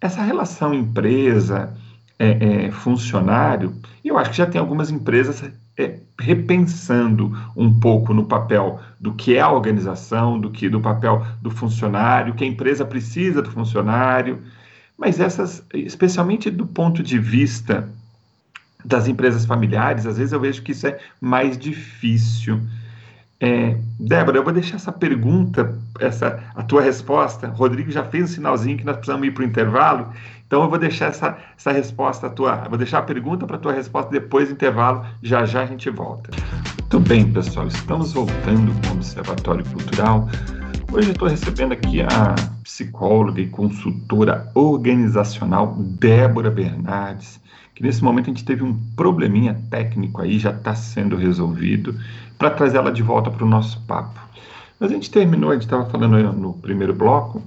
Essa 0.00 0.22
relação 0.22 0.72
empresa, 0.72 1.76
é, 2.18 2.64
é, 2.64 2.70
funcionário, 2.70 3.74
eu 4.02 4.16
acho 4.16 4.30
que 4.30 4.38
já 4.38 4.46
tem 4.46 4.58
algumas 4.58 4.90
empresas 4.90 5.44
é, 5.76 5.98
repensando 6.18 7.30
um 7.54 7.78
pouco 7.78 8.14
no 8.14 8.24
papel 8.24 8.80
do 8.98 9.12
que 9.12 9.36
é 9.36 9.40
a 9.42 9.52
organização, 9.52 10.40
do 10.40 10.50
que 10.50 10.66
do 10.66 10.80
papel 10.80 11.26
do 11.42 11.50
funcionário, 11.50 12.32
que 12.32 12.42
a 12.42 12.46
empresa 12.46 12.86
precisa 12.86 13.42
do 13.42 13.50
funcionário, 13.50 14.40
mas 14.96 15.20
essas, 15.20 15.62
especialmente 15.74 16.50
do 16.50 16.66
ponto 16.66 17.02
de 17.02 17.18
vista 17.18 17.86
das 18.82 19.06
empresas 19.06 19.44
familiares, 19.44 20.06
às 20.06 20.16
vezes 20.16 20.32
eu 20.32 20.40
vejo 20.40 20.62
que 20.62 20.72
isso 20.72 20.86
é 20.86 20.98
mais 21.20 21.58
difícil. 21.58 22.58
É, 23.42 23.76
Débora, 23.98 24.38
eu 24.38 24.44
vou 24.44 24.52
deixar 24.52 24.76
essa 24.76 24.92
pergunta, 24.92 25.76
essa 25.98 26.38
a 26.54 26.62
tua 26.62 26.80
resposta. 26.80 27.48
Rodrigo 27.48 27.90
já 27.90 28.04
fez 28.04 28.22
um 28.24 28.34
sinalzinho 28.34 28.78
que 28.78 28.84
nós 28.84 28.94
precisamos 28.94 29.26
ir 29.26 29.32
para 29.32 29.42
o 29.42 29.44
intervalo, 29.44 30.06
então 30.46 30.62
eu 30.62 30.70
vou 30.70 30.78
deixar 30.78 31.06
essa, 31.06 31.36
essa 31.58 31.72
resposta 31.72 32.30
tua, 32.30 32.54
vou 32.68 32.78
deixar 32.78 32.98
a 32.98 33.02
pergunta 33.02 33.44
para 33.44 33.56
a 33.56 33.58
tua 33.58 33.72
resposta 33.72 34.12
depois 34.12 34.48
do 34.48 34.54
intervalo. 34.54 35.04
Já 35.24 35.44
já 35.44 35.62
a 35.62 35.66
gente 35.66 35.90
volta. 35.90 36.30
Muito 36.78 37.00
bem, 37.00 37.32
pessoal, 37.32 37.66
estamos 37.66 38.12
voltando 38.12 38.72
com 38.86 38.94
o 38.94 38.96
Observatório 38.98 39.64
Cultural. 39.64 40.28
Hoje 40.92 41.08
eu 41.08 41.12
estou 41.12 41.28
recebendo 41.28 41.72
aqui 41.72 42.02
a 42.02 42.34
psicóloga 42.62 43.40
e 43.40 43.48
consultora 43.48 44.50
organizacional 44.54 45.74
Débora 45.78 46.50
Bernardes 46.50 47.40
que 47.74 47.82
nesse 47.82 48.04
momento 48.04 48.26
a 48.26 48.28
gente 48.28 48.44
teve 48.44 48.62
um 48.62 48.78
probleminha 48.94 49.60
técnico 49.70 50.20
aí, 50.20 50.38
já 50.38 50.50
está 50.50 50.74
sendo 50.74 51.16
resolvido, 51.16 51.98
para 52.38 52.50
trazer 52.50 52.76
ela 52.76 52.92
de 52.92 53.02
volta 53.02 53.30
para 53.30 53.44
o 53.44 53.48
nosso 53.48 53.80
papo. 53.86 54.20
Mas 54.78 54.90
a 54.90 54.94
gente 54.94 55.10
terminou, 55.10 55.50
a 55.50 55.54
gente 55.54 55.62
estava 55.62 55.88
falando 55.88 56.32
no 56.32 56.52
primeiro 56.54 56.92
bloco, 56.92 57.42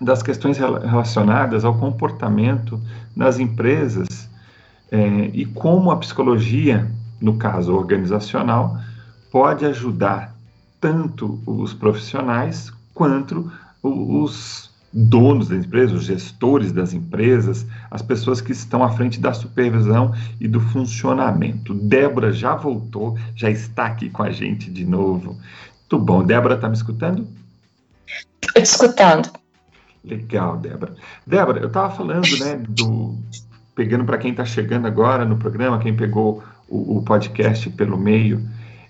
das 0.00 0.22
questões 0.22 0.58
relacionadas 0.58 1.64
ao 1.64 1.78
comportamento 1.78 2.80
das 3.16 3.38
empresas 3.38 4.28
é, 4.90 5.30
e 5.32 5.44
como 5.46 5.90
a 5.90 5.96
psicologia, 5.96 6.90
no 7.20 7.36
caso 7.36 7.74
organizacional, 7.74 8.78
pode 9.30 9.64
ajudar 9.64 10.33
tanto 10.84 11.40
os 11.46 11.72
profissionais 11.72 12.70
quanto 12.92 13.50
os 13.82 14.70
donos 14.92 15.48
das 15.48 15.64
empresas, 15.64 16.00
os 16.00 16.04
gestores 16.04 16.72
das 16.72 16.92
empresas, 16.92 17.66
as 17.90 18.02
pessoas 18.02 18.42
que 18.42 18.52
estão 18.52 18.84
à 18.84 18.90
frente 18.90 19.18
da 19.18 19.32
supervisão 19.32 20.14
e 20.38 20.46
do 20.46 20.60
funcionamento. 20.60 21.72
Débora 21.72 22.34
já 22.34 22.54
voltou, 22.54 23.16
já 23.34 23.48
está 23.48 23.86
aqui 23.86 24.10
com 24.10 24.22
a 24.22 24.30
gente 24.30 24.70
de 24.70 24.84
novo. 24.84 25.38
Tudo 25.88 26.04
bom. 26.04 26.22
Débora, 26.22 26.56
está 26.56 26.68
me 26.68 26.76
escutando? 26.76 27.26
Estou 28.42 28.62
te 28.62 28.66
escutando. 28.66 29.30
Legal, 30.04 30.58
Débora. 30.58 30.94
Débora, 31.26 31.60
eu 31.60 31.68
estava 31.68 31.94
falando, 31.94 32.28
né, 32.40 32.60
do. 32.68 33.16
Pegando 33.74 34.04
para 34.04 34.18
quem 34.18 34.32
está 34.32 34.44
chegando 34.44 34.86
agora 34.86 35.24
no 35.24 35.38
programa, 35.38 35.78
quem 35.78 35.96
pegou 35.96 36.44
o, 36.68 36.98
o 36.98 37.02
podcast 37.02 37.70
pelo 37.70 37.96
meio, 37.96 38.46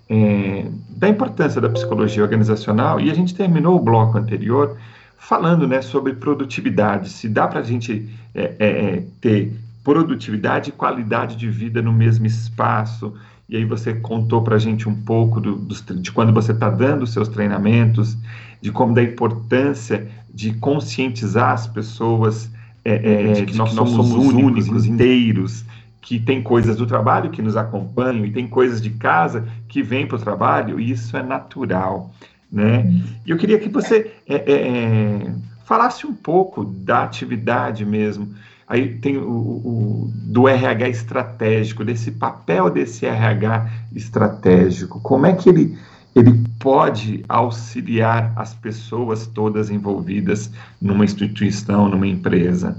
é, 0.08 0.66
da 0.88 1.08
importância 1.08 1.60
da 1.60 1.68
psicologia 1.68 2.22
organizacional, 2.22 3.00
e 3.00 3.10
a 3.10 3.14
gente 3.14 3.34
terminou 3.34 3.76
o 3.76 3.80
bloco 3.80 4.18
anterior 4.18 4.76
falando 5.16 5.66
né, 5.66 5.80
sobre 5.80 6.12
produtividade, 6.14 7.08
se 7.08 7.28
dá 7.28 7.46
para 7.46 7.60
a 7.60 7.62
gente 7.62 8.08
é, 8.34 8.54
é, 8.58 8.66
é, 8.66 9.04
ter 9.20 9.52
produtividade 9.82 10.70
e 10.70 10.72
qualidade 10.72 11.36
de 11.36 11.48
vida 11.48 11.80
no 11.80 11.92
mesmo 11.92 12.26
espaço. 12.26 13.14
E 13.48 13.56
aí 13.56 13.64
você 13.64 13.94
contou 13.94 14.42
para 14.42 14.56
a 14.56 14.58
gente 14.58 14.88
um 14.88 14.94
pouco 14.94 15.40
do, 15.40 15.56
do, 15.56 15.74
de 15.74 16.12
quando 16.12 16.32
você 16.32 16.52
está 16.52 16.68
dando 16.70 17.02
os 17.02 17.12
seus 17.12 17.28
treinamentos, 17.28 18.16
de 18.60 18.72
como 18.72 18.94
da 18.94 19.02
importância 19.02 20.08
de 20.32 20.52
conscientizar 20.54 21.52
as 21.52 21.66
pessoas 21.66 22.50
é, 22.84 22.94
é, 22.94 23.32
de, 23.32 23.46
que, 23.46 23.52
de 23.52 23.58
nós, 23.58 23.70
que 23.70 23.76
nós 23.76 23.90
somos, 23.90 24.08
somos 24.08 24.34
únicos, 24.34 24.68
únicos, 24.68 24.86
inteiros, 24.86 25.64
que 26.04 26.20
tem 26.20 26.42
coisas 26.42 26.76
do 26.76 26.86
trabalho 26.86 27.30
que 27.30 27.40
nos 27.40 27.56
acompanham 27.56 28.26
e 28.26 28.30
tem 28.30 28.46
coisas 28.46 28.80
de 28.80 28.90
casa 28.90 29.48
que 29.66 29.82
vêm 29.82 30.06
para 30.06 30.16
o 30.16 30.20
trabalho, 30.20 30.78
e 30.78 30.90
isso 30.90 31.16
é 31.16 31.22
natural. 31.22 32.12
Né? 32.52 33.02
E 33.26 33.30
eu 33.30 33.38
queria 33.38 33.58
que 33.58 33.70
você 33.70 34.12
é, 34.28 34.34
é, 34.34 34.52
é, 34.52 35.32
falasse 35.64 36.06
um 36.06 36.12
pouco 36.12 36.62
da 36.62 37.04
atividade 37.04 37.86
mesmo. 37.86 38.34
Aí 38.68 38.98
tem 38.98 39.16
o, 39.16 39.22
o, 39.22 40.12
do 40.14 40.46
RH 40.46 40.88
estratégico, 40.90 41.82
desse 41.82 42.10
papel 42.10 42.68
desse 42.68 43.06
RH 43.06 43.70
estratégico. 43.96 45.00
Como 45.00 45.24
é 45.24 45.32
que 45.32 45.48
ele, 45.48 45.78
ele 46.14 46.44
pode 46.58 47.24
auxiliar 47.30 48.30
as 48.36 48.52
pessoas 48.52 49.26
todas 49.26 49.70
envolvidas 49.70 50.50
numa 50.80 51.04
instituição, 51.04 51.88
numa 51.88 52.06
empresa? 52.06 52.76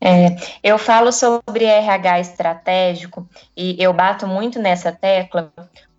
É, 0.00 0.36
eu 0.62 0.78
falo 0.78 1.12
sobre 1.12 1.64
RH 1.64 2.20
estratégico 2.20 3.28
e 3.54 3.76
eu 3.78 3.92
bato 3.92 4.26
muito 4.26 4.58
nessa 4.58 4.90
tecla 4.90 5.52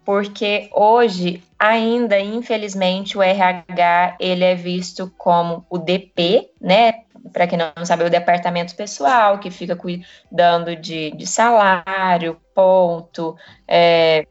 porque 0.04 0.70
hoje 0.74 1.44
ainda, 1.58 2.20
infelizmente, 2.20 3.18
o 3.18 3.22
RH 3.22 4.18
ele 4.20 4.44
é 4.44 4.56
visto 4.56 5.14
como 5.18 5.66
o 5.70 5.78
DP, 5.78 6.50
né? 6.60 7.04
Para 7.32 7.46
quem 7.46 7.58
não 7.58 7.86
sabe, 7.86 8.04
é 8.04 8.08
o 8.08 8.10
departamento 8.10 8.76
pessoal 8.76 9.38
que 9.38 9.52
fica 9.52 9.76
cuidando 9.76 10.76
de, 10.76 11.12
de 11.12 11.28
salário, 11.28 12.42
ponto, 12.56 13.36
é, 13.68 14.26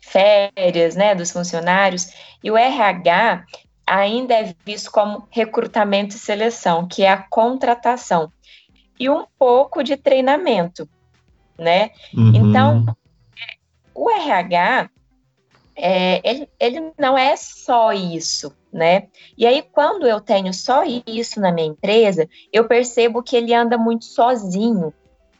férias, 0.00 0.94
né, 0.94 1.14
dos 1.14 1.32
funcionários. 1.32 2.12
E 2.42 2.50
o 2.50 2.56
RH 2.56 3.44
ainda 3.92 4.34
é 4.34 4.54
visto 4.64 4.90
como 4.90 5.26
recrutamento 5.30 6.16
e 6.16 6.18
seleção, 6.18 6.86
que 6.88 7.02
é 7.02 7.10
a 7.10 7.22
contratação 7.22 8.32
e 8.98 9.10
um 9.10 9.24
pouco 9.38 9.82
de 9.82 9.96
treinamento, 9.96 10.88
né? 11.58 11.90
Uhum. 12.14 12.32
Então 12.34 12.86
o 13.94 14.10
RH, 14.10 14.88
é, 15.76 16.20
ele, 16.28 16.48
ele 16.58 16.92
não 16.98 17.16
é 17.18 17.36
só 17.36 17.92
isso, 17.92 18.54
né? 18.72 19.08
E 19.36 19.46
aí, 19.46 19.62
quando 19.62 20.06
eu 20.06 20.20
tenho 20.20 20.52
só 20.54 20.82
isso 21.06 21.40
na 21.40 21.52
minha 21.52 21.66
empresa, 21.66 22.28
eu 22.52 22.66
percebo 22.66 23.22
que 23.22 23.36
ele 23.36 23.52
anda 23.52 23.76
muito 23.76 24.06
sozinho, 24.06 24.92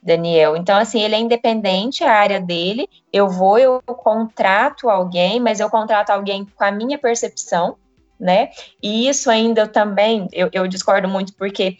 Daniel. 0.02 0.56
Então, 0.56 0.76
assim, 0.76 1.00
ele 1.00 1.14
é 1.14 1.20
independente, 1.20 2.04
a 2.04 2.12
área 2.12 2.40
dele, 2.40 2.86
eu 3.10 3.28
vou, 3.28 3.58
eu 3.58 3.80
contrato 3.82 4.90
alguém, 4.90 5.40
mas 5.40 5.60
eu 5.60 5.70
contrato 5.70 6.10
alguém 6.10 6.44
com 6.44 6.64
a 6.64 6.70
minha 6.70 6.98
percepção, 6.98 7.76
né? 8.22 8.50
E 8.80 9.08
isso 9.08 9.28
ainda 9.28 9.62
eu 9.62 9.68
também, 9.68 10.28
eu, 10.32 10.48
eu 10.52 10.68
discordo 10.68 11.08
muito, 11.08 11.34
porque 11.34 11.76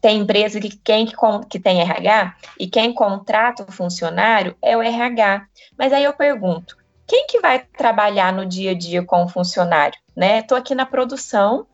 tem 0.00 0.20
empresa 0.20 0.60
que 0.60 0.76
quem 0.76 1.04
que, 1.04 1.16
que 1.50 1.58
tem 1.58 1.80
RH 1.80 2.36
e 2.60 2.68
quem 2.68 2.94
contrata 2.94 3.66
o 3.68 3.72
funcionário 3.72 4.56
é 4.62 4.76
o 4.76 4.82
RH. 4.82 5.44
Mas 5.76 5.92
aí 5.92 6.04
eu 6.04 6.12
pergunto, 6.12 6.76
quem 7.08 7.26
que 7.26 7.40
vai 7.40 7.58
trabalhar 7.58 8.32
no 8.32 8.46
dia 8.46 8.70
a 8.70 8.74
dia 8.74 9.02
com 9.02 9.24
o 9.24 9.28
funcionário? 9.28 9.98
Né? 10.16 10.38
Estou 10.38 10.56
aqui 10.56 10.76
na 10.76 10.86
produção, 10.86 11.66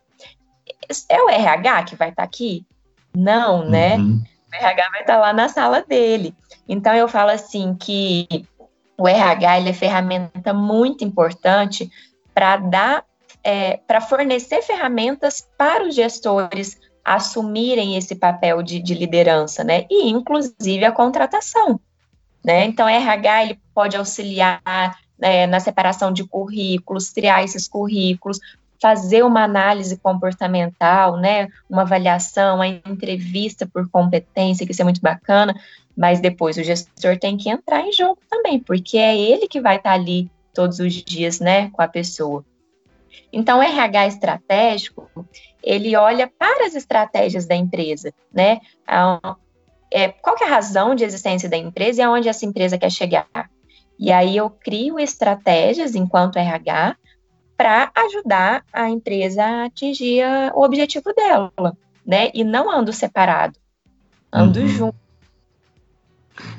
é 1.07 1.23
o 1.23 1.29
RH 1.29 1.83
que 1.83 1.97
vai 1.97 2.09
estar 2.09 2.23
tá 2.23 2.27
aqui? 2.27 2.65
Não, 3.15 3.69
né? 3.69 3.97
Uhum. 3.97 4.23
O 4.51 4.57
RH 4.57 4.91
vai 4.91 5.01
estar 5.03 5.15
tá 5.15 5.21
lá 5.21 5.33
na 5.35 5.49
sala 5.51 5.83
dele. 5.83 6.35
Então 6.67 6.95
eu 6.95 7.07
falo 7.07 7.31
assim 7.31 7.75
que 7.75 8.27
o 8.97 9.07
RH 9.07 9.59
ele 9.59 9.71
é 9.71 9.75
ferramenta 9.75 10.55
muito 10.55 11.05
importante 11.05 11.91
para 12.35 12.57
dar, 12.57 13.05
é, 13.43 13.79
para 13.79 14.01
fornecer 14.01 14.63
ferramentas 14.63 15.47
para 15.57 15.87
os 15.87 15.95
gestores 15.95 16.79
assumirem 17.05 17.97
esse 17.97 18.15
papel 18.15 18.63
de, 18.63 18.81
de 18.81 18.95
liderança, 18.95 19.65
né? 19.65 19.87
E 19.91 20.09
inclusive 20.09 20.85
a 20.85 20.93
contratação. 20.93 21.81
Né? 22.45 22.65
Então, 22.65 22.89
RH 22.89 23.45
ele 23.45 23.61
pode 23.75 23.97
auxiliar 23.97 24.63
né, 25.19 25.47
na 25.47 25.61
separação 25.61 26.13
de 26.13 26.25
currículos, 26.25 27.11
criar 27.11 27.45
esses 27.45 27.69
currículos, 27.69 28.39
fazer 28.81 29.23
uma 29.23 29.45
análise 29.45 29.97
comportamental, 29.99 31.19
né, 31.19 31.49
uma 31.69 31.83
avaliação, 31.83 32.63
a 32.63 32.67
entrevista 32.67 33.67
por 33.67 33.89
competência, 33.91 34.65
que 34.65 34.73
isso 34.73 34.81
é 34.81 34.85
muito 34.85 35.03
bacana, 35.03 35.55
mas 35.95 36.19
depois 36.19 36.57
o 36.57 36.65
gestor 36.65 37.19
tem 37.19 37.37
que 37.37 37.51
entrar 37.51 37.83
em 37.83 37.93
jogo 37.93 38.19
também, 38.31 38.59
porque 38.59 38.97
é 38.97 39.15
ele 39.15 39.47
que 39.47 39.61
vai 39.61 39.77
estar 39.77 39.93
ali 39.93 40.31
todos 40.55 40.79
os 40.79 40.95
dias, 40.95 41.41
né, 41.41 41.69
com 41.71 41.83
a 41.83 41.89
pessoa. 41.89 42.43
Então, 43.33 43.59
o 43.59 43.63
RH 43.63 44.07
estratégico, 44.07 45.11
ele 45.63 45.97
olha 45.97 46.31
para 46.39 46.67
as 46.67 46.75
estratégias 46.75 47.47
da 47.47 47.55
empresa, 47.55 48.13
né, 48.33 48.61
é, 49.91 50.09
qual 50.09 50.37
é 50.41 50.45
a 50.45 50.49
razão 50.49 50.95
de 50.95 51.05
existência 51.05 51.49
da 51.49 51.57
empresa 51.57 52.01
e 52.01 52.05
aonde 52.05 52.29
essa 52.29 52.47
empresa 52.47 52.79
quer 52.79 52.91
chegar. 52.91 53.29
E 53.99 54.11
aí 54.11 54.37
eu 54.37 54.49
crio 54.49 54.99
estratégias 54.99 55.95
enquanto 55.95 56.39
RH 56.39 56.97
para 57.57 57.91
ajudar 57.95 58.65
a 58.73 58.89
empresa 58.89 59.45
a 59.45 59.65
atingir 59.67 60.25
o 60.55 60.65
objetivo 60.65 61.13
dela, 61.13 61.53
né? 62.07 62.31
E 62.33 62.43
não 62.43 62.71
ando 62.71 62.93
separado, 62.93 63.59
ando 64.33 64.61
uhum. 64.61 64.69
junto. 64.69 65.10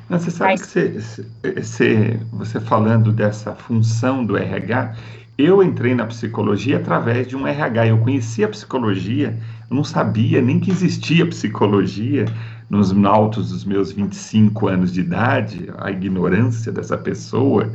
Não, 0.08 0.18
você 0.18 0.30
sabe 0.30 0.52
Mas... 0.52 0.62
que 0.62 0.68
você, 0.68 1.26
você, 1.56 2.20
você 2.32 2.60
falando 2.60 3.12
dessa 3.12 3.54
função 3.54 4.24
do 4.24 4.36
RH, 4.36 4.94
eu 5.38 5.62
entrei 5.62 5.94
na 5.94 6.06
psicologia 6.06 6.76
através 6.76 7.26
de 7.26 7.36
um 7.36 7.46
RH. 7.46 7.86
Eu 7.88 7.98
conhecia 7.98 8.46
a 8.46 8.48
psicologia, 8.50 9.36
eu 9.70 9.76
não 9.76 9.84
sabia 9.84 10.40
nem 10.40 10.60
que 10.60 10.70
existia 10.70 11.26
psicologia 11.26 12.26
nos 12.68 12.92
altos 13.04 13.50
dos 13.50 13.64
meus 13.64 13.92
25 13.92 14.68
anos 14.68 14.92
de 14.92 15.00
idade, 15.00 15.70
a 15.78 15.90
ignorância 15.90 16.72
dessa 16.72 16.96
pessoa, 16.96 17.70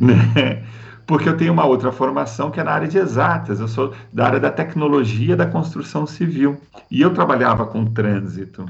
né? 0.00 0.62
porque 1.06 1.28
eu 1.28 1.36
tenho 1.36 1.52
uma 1.52 1.64
outra 1.64 1.90
formação 1.90 2.50
que 2.50 2.60
é 2.60 2.64
na 2.64 2.72
área 2.72 2.88
de 2.88 2.98
exatas, 2.98 3.60
eu 3.60 3.68
sou 3.68 3.94
da 4.12 4.26
área 4.26 4.40
da 4.40 4.50
tecnologia 4.50 5.36
da 5.36 5.46
construção 5.46 6.06
civil, 6.06 6.60
e 6.90 7.00
eu 7.00 7.14
trabalhava 7.14 7.66
com 7.66 7.84
trânsito. 7.86 8.66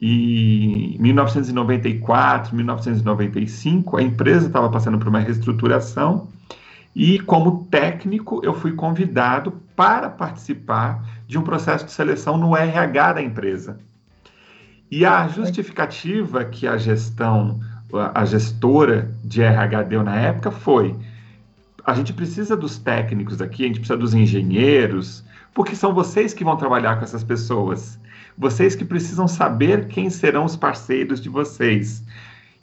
E 0.00 0.96
em 0.96 0.98
1994, 1.02 2.56
1995, 2.56 3.96
a 3.98 4.02
empresa 4.02 4.46
estava 4.46 4.70
passando 4.70 4.98
por 4.98 5.08
uma 5.08 5.18
reestruturação 5.18 6.28
e, 6.94 7.18
como 7.20 7.64
técnico, 7.70 8.40
eu 8.42 8.54
fui 8.54 8.72
convidado 8.72 9.52
para 9.76 10.08
participar 10.08 11.04
de 11.26 11.38
um 11.38 11.42
processo 11.42 11.84
de 11.84 11.92
seleção 11.92 12.36
no 12.36 12.56
RH 12.56 13.12
da 13.12 13.22
empresa. 13.22 13.78
E 14.90 15.04
a 15.04 15.28
justificativa 15.28 16.44
que 16.44 16.66
a 16.66 16.76
gestão, 16.76 17.60
a 18.14 18.24
gestora 18.24 19.14
de 19.22 19.40
RH 19.40 19.82
deu 19.84 20.02
na 20.02 20.16
época 20.16 20.50
foi: 20.50 20.96
a 21.84 21.94
gente 21.94 22.12
precisa 22.12 22.56
dos 22.56 22.78
técnicos 22.78 23.40
aqui, 23.40 23.64
a 23.64 23.66
gente 23.68 23.78
precisa 23.78 23.98
dos 23.98 24.14
engenheiros, 24.14 25.24
porque 25.54 25.76
são 25.76 25.94
vocês 25.94 26.34
que 26.34 26.42
vão 26.42 26.56
trabalhar 26.56 26.96
com 26.96 27.04
essas 27.04 27.22
pessoas. 27.22 28.00
Vocês 28.36 28.74
que 28.74 28.84
precisam 28.84 29.28
saber 29.28 29.88
quem 29.88 30.10
serão 30.10 30.44
os 30.44 30.56
parceiros 30.56 31.20
de 31.20 31.28
vocês. 31.28 32.02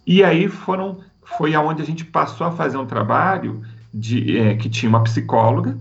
E 0.05 0.23
aí 0.23 0.47
foram, 0.47 0.99
foi 1.37 1.53
aonde 1.53 1.81
a 1.81 1.85
gente 1.85 2.05
passou 2.05 2.47
a 2.47 2.51
fazer 2.51 2.77
um 2.77 2.85
trabalho 2.85 3.61
de, 3.93 4.37
é, 4.37 4.55
que 4.55 4.69
tinha 4.69 4.89
uma 4.89 5.03
psicóloga 5.03 5.77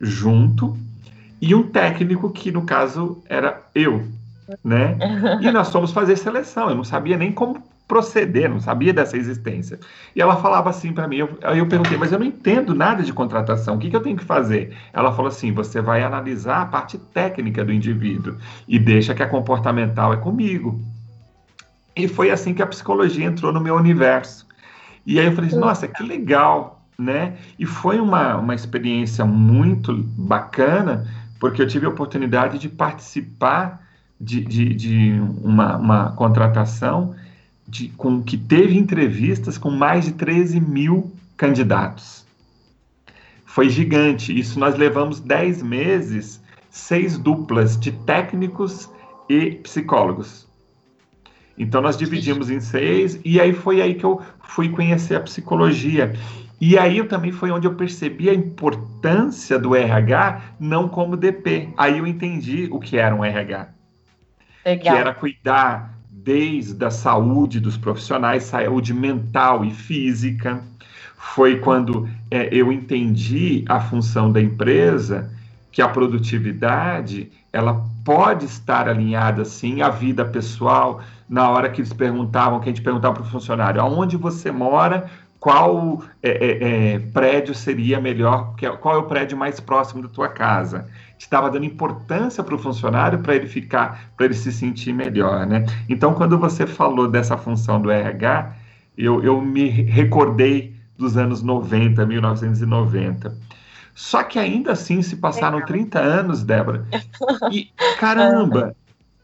junto 0.00 0.76
e 1.40 1.54
um 1.54 1.62
técnico 1.62 2.30
que 2.30 2.50
no 2.50 2.62
caso 2.62 3.22
era 3.28 3.62
eu, 3.74 4.06
né? 4.62 4.96
E 5.40 5.50
nós 5.50 5.70
fomos 5.70 5.92
fazer 5.92 6.16
seleção. 6.16 6.68
Eu 6.68 6.74
não 6.74 6.84
sabia 6.84 7.16
nem 7.16 7.32
como 7.32 7.62
proceder, 7.86 8.48
não 8.48 8.60
sabia 8.60 8.92
dessa 8.92 9.16
existência. 9.16 9.78
E 10.16 10.20
ela 10.20 10.36
falava 10.36 10.70
assim 10.70 10.92
para 10.92 11.06
mim, 11.06 11.16
eu, 11.16 11.38
eu 11.54 11.66
perguntei, 11.66 11.96
mas 11.98 12.12
eu 12.12 12.18
não 12.18 12.26
entendo 12.26 12.74
nada 12.74 13.02
de 13.02 13.12
contratação, 13.12 13.76
o 13.76 13.78
que, 13.78 13.90
que 13.90 13.96
eu 13.96 14.02
tenho 14.02 14.16
que 14.16 14.24
fazer? 14.24 14.76
Ela 14.92 15.12
falou 15.12 15.28
assim, 15.28 15.52
você 15.52 15.80
vai 15.80 16.02
analisar 16.02 16.62
a 16.62 16.66
parte 16.66 16.98
técnica 16.98 17.64
do 17.64 17.72
indivíduo 17.72 18.36
e 18.66 18.78
deixa 18.78 19.14
que 19.14 19.22
a 19.22 19.28
comportamental 19.28 20.12
é 20.12 20.16
comigo. 20.16 20.80
E 21.94 22.08
foi 22.08 22.30
assim 22.30 22.54
que 22.54 22.62
a 22.62 22.66
psicologia 22.66 23.24
entrou 23.24 23.52
no 23.52 23.60
meu 23.60 23.76
universo. 23.76 24.46
E 25.06 25.20
aí 25.20 25.26
eu 25.26 25.32
falei, 25.32 25.50
nossa, 25.50 25.86
que 25.86 26.02
legal, 26.02 26.82
né? 26.98 27.36
E 27.58 27.66
foi 27.66 28.00
uma, 28.00 28.36
uma 28.36 28.54
experiência 28.54 29.24
muito 29.24 29.94
bacana, 30.16 31.06
porque 31.38 31.60
eu 31.60 31.68
tive 31.68 31.86
a 31.86 31.90
oportunidade 31.90 32.58
de 32.58 32.68
participar 32.68 33.84
de, 34.20 34.40
de, 34.40 34.74
de 34.74 35.20
uma, 35.42 35.76
uma, 35.76 36.12
contratação 36.12 37.14
de, 37.74 37.88
com 37.88 38.22
que 38.22 38.38
teve 38.38 38.78
entrevistas 38.78 39.58
com 39.58 39.68
mais 39.68 40.04
de 40.04 40.12
13 40.12 40.60
mil 40.60 41.12
candidatos. 41.36 42.24
Foi 43.44 43.68
gigante. 43.68 44.36
Isso 44.38 44.60
nós 44.60 44.76
levamos 44.76 45.18
10 45.18 45.60
meses, 45.62 46.40
seis 46.70 47.18
duplas 47.18 47.76
de 47.78 47.90
técnicos 47.90 48.88
e 49.28 49.50
psicólogos. 49.56 50.46
Então 51.58 51.80
nós 51.80 51.96
dividimos 51.96 52.48
em 52.48 52.60
seis, 52.60 53.20
e 53.24 53.40
aí 53.40 53.52
foi 53.52 53.80
aí 53.80 53.94
que 53.94 54.04
eu 54.04 54.22
fui 54.42 54.68
conhecer 54.68 55.16
a 55.16 55.20
psicologia. 55.20 56.12
E 56.60 56.78
aí 56.78 56.98
eu 56.98 57.08
também 57.08 57.32
foi 57.32 57.50
onde 57.50 57.66
eu 57.66 57.74
percebi 57.74 58.30
a 58.30 58.34
importância 58.34 59.58
do 59.58 59.74
RH 59.74 60.42
não 60.60 60.88
como 60.88 61.16
DP. 61.16 61.70
Aí 61.76 61.98
eu 61.98 62.06
entendi 62.06 62.68
o 62.70 62.78
que 62.78 62.96
era 62.96 63.14
um 63.14 63.24
RH. 63.24 63.68
Legal. 64.64 64.94
Que 64.94 65.00
era 65.00 65.14
cuidar 65.14 65.94
desde 66.24 66.82
a 66.84 66.90
saúde 66.90 67.60
dos 67.60 67.76
profissionais, 67.76 68.44
saúde 68.44 68.94
mental 68.94 69.64
e 69.64 69.70
física. 69.70 70.62
Foi 71.16 71.58
quando 71.58 72.08
é, 72.30 72.48
eu 72.50 72.72
entendi 72.72 73.64
a 73.68 73.78
função 73.78 74.32
da 74.32 74.40
empresa, 74.40 75.30
que 75.70 75.82
a 75.82 75.88
produtividade 75.88 77.30
ela 77.52 77.84
pode 78.04 78.46
estar 78.46 78.88
alinhada 78.88 79.44
sim 79.44 79.82
à 79.82 79.90
vida 79.90 80.24
pessoal. 80.24 81.00
Na 81.28 81.48
hora 81.50 81.68
que 81.68 81.80
eles 81.80 81.92
perguntavam, 81.92 82.60
que 82.60 82.68
a 82.68 82.72
gente 82.72 82.82
perguntava 82.82 83.14
para 83.14 83.24
o 83.24 83.30
funcionário, 83.30 83.80
aonde 83.80 84.16
você 84.16 84.50
mora, 84.50 85.10
qual 85.44 86.02
é, 86.22 86.30
é, 86.30 86.94
é, 86.94 86.98
prédio 86.98 87.54
seria 87.54 88.00
melhor, 88.00 88.54
qual 88.80 88.94
é 88.94 88.98
o 88.98 89.02
prédio 89.02 89.36
mais 89.36 89.60
próximo 89.60 90.00
da 90.00 90.08
tua 90.08 90.26
casa. 90.26 90.88
Estava 91.18 91.50
dando 91.50 91.66
importância 91.66 92.42
para 92.42 92.54
o 92.54 92.58
funcionário 92.58 93.18
para 93.18 93.34
ele 93.34 93.46
ficar, 93.46 94.10
para 94.16 94.24
ele 94.24 94.32
se 94.32 94.50
sentir 94.50 94.94
melhor, 94.94 95.46
né? 95.46 95.66
Então, 95.86 96.14
quando 96.14 96.38
você 96.38 96.66
falou 96.66 97.08
dessa 97.08 97.36
função 97.36 97.78
do 97.78 97.90
RH, 97.90 98.54
eu, 98.96 99.22
eu 99.22 99.38
me 99.38 99.68
recordei 99.68 100.74
dos 100.96 101.14
anos 101.18 101.42
90, 101.42 102.06
1990. 102.06 103.36
Só 103.94 104.22
que 104.22 104.38
ainda 104.38 104.72
assim 104.72 105.02
se 105.02 105.16
passaram 105.16 105.62
30 105.62 106.00
anos, 106.00 106.42
Débora. 106.42 106.86
E 107.52 107.68
caramba, 108.00 108.74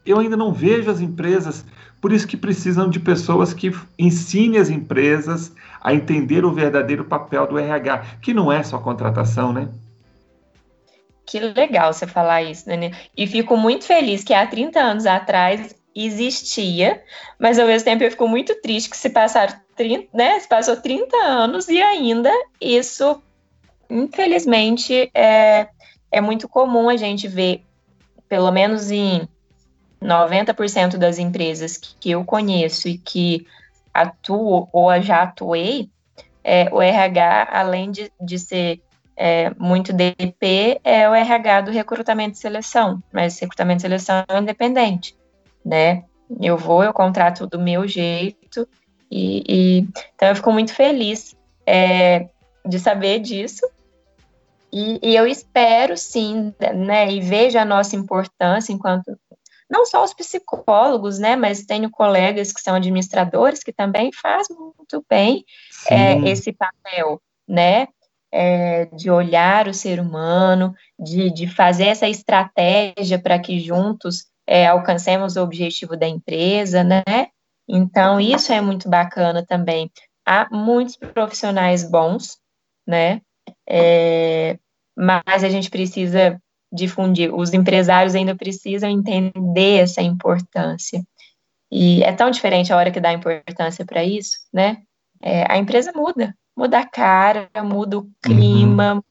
eu 0.05 0.19
ainda 0.19 0.37
não 0.37 0.53
vejo 0.53 0.91
as 0.91 1.01
empresas, 1.01 1.65
por 2.01 2.11
isso 2.11 2.27
que 2.27 2.35
precisam 2.35 2.89
de 2.89 2.99
pessoas 2.99 3.53
que 3.53 3.71
ensinem 3.97 4.59
as 4.59 4.69
empresas 4.69 5.53
a 5.79 5.93
entender 5.93 6.43
o 6.43 6.51
verdadeiro 6.51 7.05
papel 7.05 7.45
do 7.45 7.59
RH, 7.59 8.17
que 8.21 8.33
não 8.33 8.51
é 8.51 8.63
só 8.63 8.79
contratação, 8.79 9.53
né? 9.53 9.69
Que 11.25 11.39
legal 11.39 11.93
você 11.93 12.07
falar 12.07 12.41
isso, 12.41 12.65
Dani. 12.65 12.93
E 13.15 13.27
fico 13.27 13.55
muito 13.55 13.85
feliz 13.85 14.23
que 14.23 14.33
há 14.33 14.45
30 14.45 14.79
anos 14.79 15.05
atrás 15.05 15.75
existia, 15.95 17.03
mas 17.39 17.59
ao 17.59 17.67
mesmo 17.67 17.85
tempo 17.85 18.03
eu 18.03 18.11
fico 18.11 18.27
muito 18.27 18.59
triste 18.61 18.89
que 18.89 18.97
se 18.97 19.09
passaram 19.09 19.53
30, 19.75 20.07
né, 20.13 20.39
se 20.39 20.47
passou 20.47 20.77
30 20.77 21.15
anos 21.17 21.67
e 21.67 21.81
ainda 21.81 22.31
isso, 22.59 23.21
infelizmente, 23.89 25.11
é, 25.13 25.67
é 26.11 26.21
muito 26.21 26.47
comum 26.47 26.89
a 26.89 26.95
gente 26.95 27.27
ver, 27.27 27.63
pelo 28.27 28.51
menos 28.51 28.89
em 28.89 29.27
90% 30.01 30.97
das 30.97 31.19
empresas 31.19 31.77
que, 31.77 32.11
eu 32.11 32.25
conheço 32.25 32.87
e 32.87 32.97
que 32.97 33.45
atuo 33.93 34.67
ou 34.71 35.01
já 35.01 35.23
atuei, 35.23 35.89
é, 36.43 36.67
o 36.71 36.81
RH, 36.81 37.49
além 37.51 37.91
de, 37.91 38.11
de 38.19 38.39
ser 38.39 38.81
é, 39.15 39.51
muito 39.57 39.93
DP, 39.93 40.79
é 40.83 41.07
o 41.07 41.13
RH 41.13 41.61
do 41.61 41.71
recrutamento 41.71 42.35
e 42.35 42.39
seleção, 42.39 43.01
mas 43.13 43.37
recrutamento 43.39 43.81
e 43.81 43.81
seleção 43.81 44.23
é 44.27 44.39
independente, 44.39 45.15
né? 45.63 46.03
Eu 46.41 46.57
vou, 46.57 46.83
eu 46.83 46.93
contrato 46.93 47.45
do 47.45 47.59
meu 47.59 47.87
jeito, 47.87 48.67
e, 49.11 49.43
e 49.47 49.87
então 50.15 50.29
eu 50.29 50.35
fico 50.35 50.51
muito 50.51 50.73
feliz 50.73 51.35
é, 51.65 52.29
de 52.65 52.79
saber 52.79 53.19
disso, 53.19 53.69
e, 54.73 54.99
e, 55.03 55.15
eu 55.15 55.27
espero 55.27 55.97
sim, 55.97 56.53
né, 56.73 57.11
e 57.11 57.19
vejo 57.19 57.59
a 57.59 57.65
nossa 57.65 57.95
importância 57.97 58.71
enquanto 58.71 59.19
não 59.71 59.85
só 59.85 60.03
os 60.03 60.13
psicólogos, 60.13 61.17
né, 61.17 61.37
mas 61.37 61.65
tenho 61.65 61.89
colegas 61.89 62.51
que 62.51 62.61
são 62.61 62.75
administradores 62.75 63.63
que 63.63 63.71
também 63.71 64.11
fazem 64.11 64.55
muito 64.57 65.03
bem 65.09 65.45
é, 65.89 66.17
esse 66.29 66.51
papel, 66.51 67.21
né, 67.47 67.87
é, 68.29 68.85
de 68.87 69.09
olhar 69.09 69.69
o 69.69 69.73
ser 69.73 70.01
humano, 70.01 70.75
de, 70.99 71.29
de 71.31 71.47
fazer 71.47 71.85
essa 71.85 72.07
estratégia 72.07 73.17
para 73.17 73.39
que 73.39 73.59
juntos 73.59 74.25
é, 74.45 74.67
alcancemos 74.67 75.37
o 75.37 75.43
objetivo 75.43 75.95
da 75.95 76.07
empresa, 76.07 76.83
né? 76.83 77.03
Então, 77.67 78.19
isso 78.19 78.51
é 78.51 78.59
muito 78.59 78.89
bacana 78.89 79.45
também. 79.45 79.89
Há 80.25 80.47
muitos 80.51 80.97
profissionais 80.97 81.89
bons, 81.89 82.37
né? 82.85 83.21
É, 83.67 84.57
mas 84.95 85.43
a 85.43 85.49
gente 85.49 85.69
precisa 85.69 86.41
difundir, 86.71 87.33
os 87.33 87.53
empresários 87.53 88.15
ainda 88.15 88.35
precisam 88.35 88.89
entender 88.89 89.79
essa 89.79 90.01
importância. 90.01 91.03
E 91.71 92.03
é 92.03 92.11
tão 92.11 92.29
diferente 92.29 92.71
a 92.71 92.77
hora 92.77 92.91
que 92.91 92.99
dá 92.99 93.13
importância 93.13 93.85
para 93.85 94.03
isso, 94.03 94.37
né? 94.53 94.77
É, 95.21 95.51
a 95.51 95.57
empresa 95.57 95.91
muda, 95.95 96.35
muda 96.55 96.79
a 96.79 96.85
cara, 96.85 97.49
muda 97.63 97.99
o 97.99 98.09
clima, 98.21 98.95
uhum. 98.95 99.01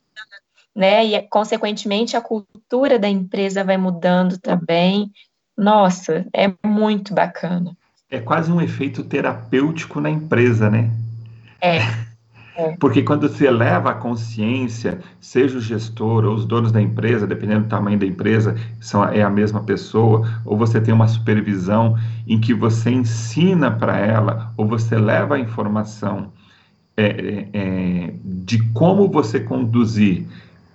né? 0.74 1.04
E 1.04 1.22
consequentemente 1.28 2.16
a 2.16 2.20
cultura 2.20 2.98
da 2.98 3.08
empresa 3.08 3.64
vai 3.64 3.76
mudando 3.76 4.38
também. 4.38 5.10
Nossa, 5.56 6.26
é 6.34 6.52
muito 6.66 7.14
bacana. 7.14 7.76
É 8.10 8.20
quase 8.20 8.50
um 8.50 8.60
efeito 8.60 9.04
terapêutico 9.04 10.00
na 10.00 10.10
empresa, 10.10 10.68
né? 10.68 10.90
É. 11.60 11.78
É. 12.60 12.76
Porque 12.78 13.02
quando 13.02 13.26
você 13.26 13.46
eleva 13.46 13.90
a 13.90 13.94
consciência, 13.94 15.00
seja 15.18 15.56
o 15.56 15.60
gestor 15.60 16.24
ou 16.26 16.34
os 16.34 16.44
donos 16.44 16.70
da 16.70 16.80
empresa, 16.80 17.26
dependendo 17.26 17.64
do 17.64 17.68
tamanho 17.68 17.98
da 17.98 18.04
empresa, 18.04 18.54
são, 18.80 19.02
é 19.04 19.22
a 19.22 19.30
mesma 19.30 19.62
pessoa, 19.62 20.28
ou 20.44 20.58
você 20.58 20.78
tem 20.80 20.92
uma 20.92 21.08
supervisão 21.08 21.96
em 22.26 22.38
que 22.38 22.52
você 22.52 22.90
ensina 22.90 23.70
para 23.70 23.98
ela, 23.98 24.52
ou 24.58 24.66
você 24.66 24.98
leva 24.98 25.36
a 25.36 25.38
informação 25.38 26.32
é, 26.96 27.04
é, 27.06 27.48
é, 27.54 28.14
de 28.22 28.62
como 28.74 29.08
você 29.08 29.40
conduzir, 29.40 30.26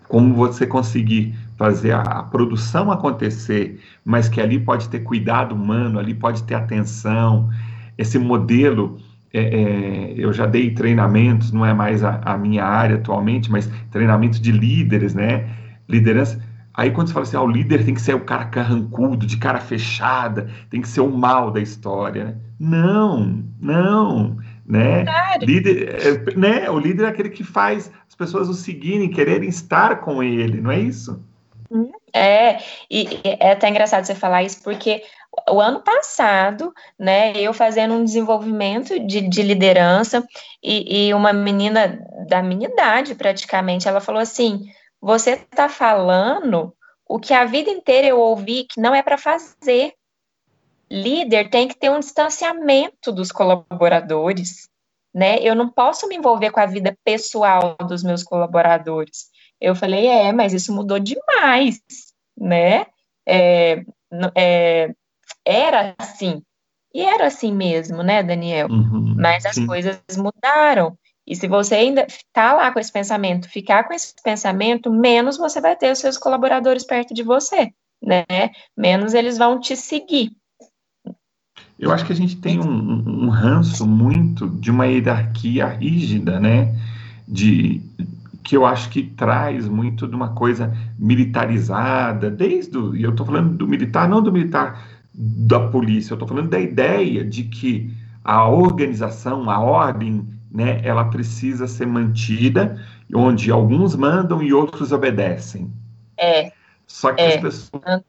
como 0.07 0.33
você 0.33 0.65
conseguir 0.65 1.35
fazer 1.55 1.91
a, 1.91 2.01
a, 2.01 2.23
produção 2.23 2.91
acontecer, 2.91 3.79
mas 4.03 4.27
que 4.27 4.41
ali 4.41 4.59
pode 4.59 4.89
ter 4.89 5.01
cuidado 5.01 5.53
humano, 5.53 5.99
ali 5.99 6.15
pode 6.15 6.41
ter 6.43 6.55
atenção, 6.55 7.49
esse 7.95 8.17
modelo 8.17 8.97
é, 9.35 9.41
é, 9.41 10.13
eu 10.15 10.31
já 10.31 10.45
dei 10.45 10.71
treinamentos, 10.71 11.51
não 11.51 11.65
é 11.65 11.73
mais 11.73 12.03
a, 12.05 12.21
a, 12.23 12.37
minha 12.37 12.63
área 12.63 12.95
atualmente, 12.95 13.51
mas 13.51 13.69
treinamento 13.91 14.41
de 14.41 14.49
líderes, 14.49 15.13
né? 15.13 15.45
Liderança. 15.89 16.41
Aí 16.73 16.91
quando 16.91 17.07
você 17.07 17.13
fala 17.13 17.23
assim, 17.23 17.35
ah, 17.35 17.41
o 17.41 17.47
líder 17.47 17.83
tem 17.83 17.93
que 17.93 18.01
ser 18.01 18.15
o 18.15 18.21
cara 18.21 18.45
carrancudo, 18.45 19.25
de 19.25 19.35
cara 19.35 19.59
fechada, 19.59 20.49
tem 20.69 20.81
que 20.81 20.87
ser 20.87 21.01
o 21.01 21.11
mal 21.11 21.51
da 21.51 21.59
história. 21.59 22.25
Né? 22.25 22.35
Não, 22.57 23.43
não, 23.59 24.37
né? 24.65 25.03
Líder, 25.41 25.95
é, 26.01 26.35
né? 26.37 26.69
O 26.69 26.79
líder 26.79 27.03
é 27.03 27.07
aquele 27.07 27.29
que 27.29 27.43
faz 27.43 27.91
as 28.07 28.15
pessoas 28.15 28.47
o 28.47 28.53
seguirem, 28.53 29.09
quererem 29.09 29.49
estar 29.49 29.97
com 29.99 30.23
ele, 30.23 30.61
não 30.61 30.71
é 30.71 30.79
isso? 30.79 31.21
É, 32.13 32.59
e 32.89 33.19
é 33.25 33.51
até 33.51 33.69
engraçado 33.69 34.05
você 34.05 34.15
falar 34.15 34.43
isso, 34.43 34.63
porque 34.63 35.01
o 35.49 35.61
ano 35.61 35.81
passado, 35.81 36.73
né, 36.97 37.33
eu 37.37 37.53
fazendo 37.53 37.93
um 37.93 38.03
desenvolvimento 38.03 38.99
de, 38.99 39.21
de 39.21 39.41
liderança, 39.41 40.25
e, 40.63 41.07
e, 41.07 41.13
uma 41.13 41.31
menina 41.31 41.99
da 42.27 42.41
minha 42.41 42.67
idade, 42.67 43.13
praticamente, 43.15 43.87
ela 43.87 44.01
falou 44.01 44.21
assim: 44.21 44.65
você 44.99 45.31
está 45.33 45.69
falando 45.69 46.73
o 47.07 47.19
que 47.19 47.33
a 47.33 47.45
vida 47.45 47.69
inteira 47.69 48.07
eu 48.07 48.19
ouvi 48.19 48.63
que 48.63 48.81
não 48.81 48.95
é 48.95 49.03
para 49.03 49.17
fazer. 49.17 49.93
Líder 50.89 51.49
tem 51.49 51.67
que 51.67 51.77
ter 51.77 51.89
um 51.89 51.99
distanciamento 51.99 53.11
dos 53.11 53.31
colaboradores, 53.31 54.67
né? 55.13 55.37
Eu 55.39 55.55
não 55.55 55.69
posso 55.69 56.07
me 56.07 56.15
envolver 56.15 56.51
com 56.51 56.59
a 56.59 56.65
vida 56.65 56.97
pessoal 57.03 57.75
dos 57.87 58.03
meus 58.03 58.23
colaboradores. 58.23 59.29
Eu 59.59 59.75
falei, 59.75 60.07
é, 60.07 60.31
mas 60.31 60.53
isso 60.53 60.73
mudou 60.73 60.99
demais, 60.99 61.79
né? 62.37 62.85
É, 63.27 63.83
é, 64.35 64.93
era 65.45 65.93
assim. 65.97 66.41
E 66.93 67.01
era 67.01 67.27
assim 67.27 67.53
mesmo, 67.53 68.01
né, 68.01 68.23
Daniel? 68.23 68.69
Uhum, 68.69 69.15
Mas 69.17 69.45
as 69.45 69.55
sim. 69.55 69.67
coisas 69.67 69.99
mudaram. 70.17 70.97
E 71.27 71.35
se 71.35 71.47
você 71.47 71.75
ainda 71.75 72.05
está 72.07 72.53
lá 72.53 72.71
com 72.71 72.79
esse 72.79 72.91
pensamento, 72.91 73.49
ficar 73.49 73.83
com 73.83 73.93
esse 73.93 74.13
pensamento, 74.23 74.91
menos 74.91 75.37
você 75.37 75.59
vai 75.59 75.75
ter 75.75 75.91
os 75.91 75.99
seus 75.99 76.17
colaboradores 76.17 76.85
perto 76.85 77.13
de 77.13 77.23
você, 77.23 77.73
né? 78.01 78.25
Menos 78.77 79.13
eles 79.13 79.37
vão 79.37 79.59
te 79.59 79.75
seguir. 79.75 80.31
Eu 81.77 81.91
acho 81.91 82.05
que 82.05 82.13
a 82.13 82.15
gente 82.15 82.37
tem 82.37 82.59
um, 82.59 83.25
um 83.25 83.29
ranço 83.29 83.85
muito 83.85 84.47
de 84.47 84.71
uma 84.71 84.85
hierarquia 84.85 85.65
rígida, 85.65 86.39
né? 86.39 86.73
De, 87.27 87.81
que 88.43 88.55
eu 88.55 88.65
acho 88.65 88.89
que 88.89 89.01
traz 89.03 89.67
muito 89.67 90.07
de 90.07 90.15
uma 90.15 90.29
coisa 90.29 90.71
militarizada, 90.97 92.29
desde 92.29 92.77
o, 92.77 92.95
e 92.95 93.03
eu 93.03 93.09
estou 93.09 93.25
falando 93.25 93.57
do 93.57 93.67
militar, 93.67 94.07
não 94.07 94.21
do 94.21 94.31
militar 94.31 94.94
da 95.17 95.67
polícia, 95.69 96.11
eu 96.11 96.15
estou 96.15 96.27
falando 96.27 96.49
da 96.49 96.59
ideia 96.59 97.23
de 97.23 97.43
que 97.43 97.93
a 98.23 98.49
organização, 98.49 99.49
a 99.49 99.59
ordem, 99.59 100.27
né, 100.51 100.81
ela 100.83 101.05
precisa 101.05 101.67
ser 101.67 101.85
mantida, 101.85 102.81
onde 103.13 103.51
alguns 103.51 103.95
mandam 103.95 104.41
e 104.41 104.51
outros 104.51 104.91
obedecem. 104.91 105.71
É. 106.17 106.51
Só 106.87 107.13
que 107.13 107.21
é. 107.21 107.35
as 107.35 107.41
pessoas 107.41 108.03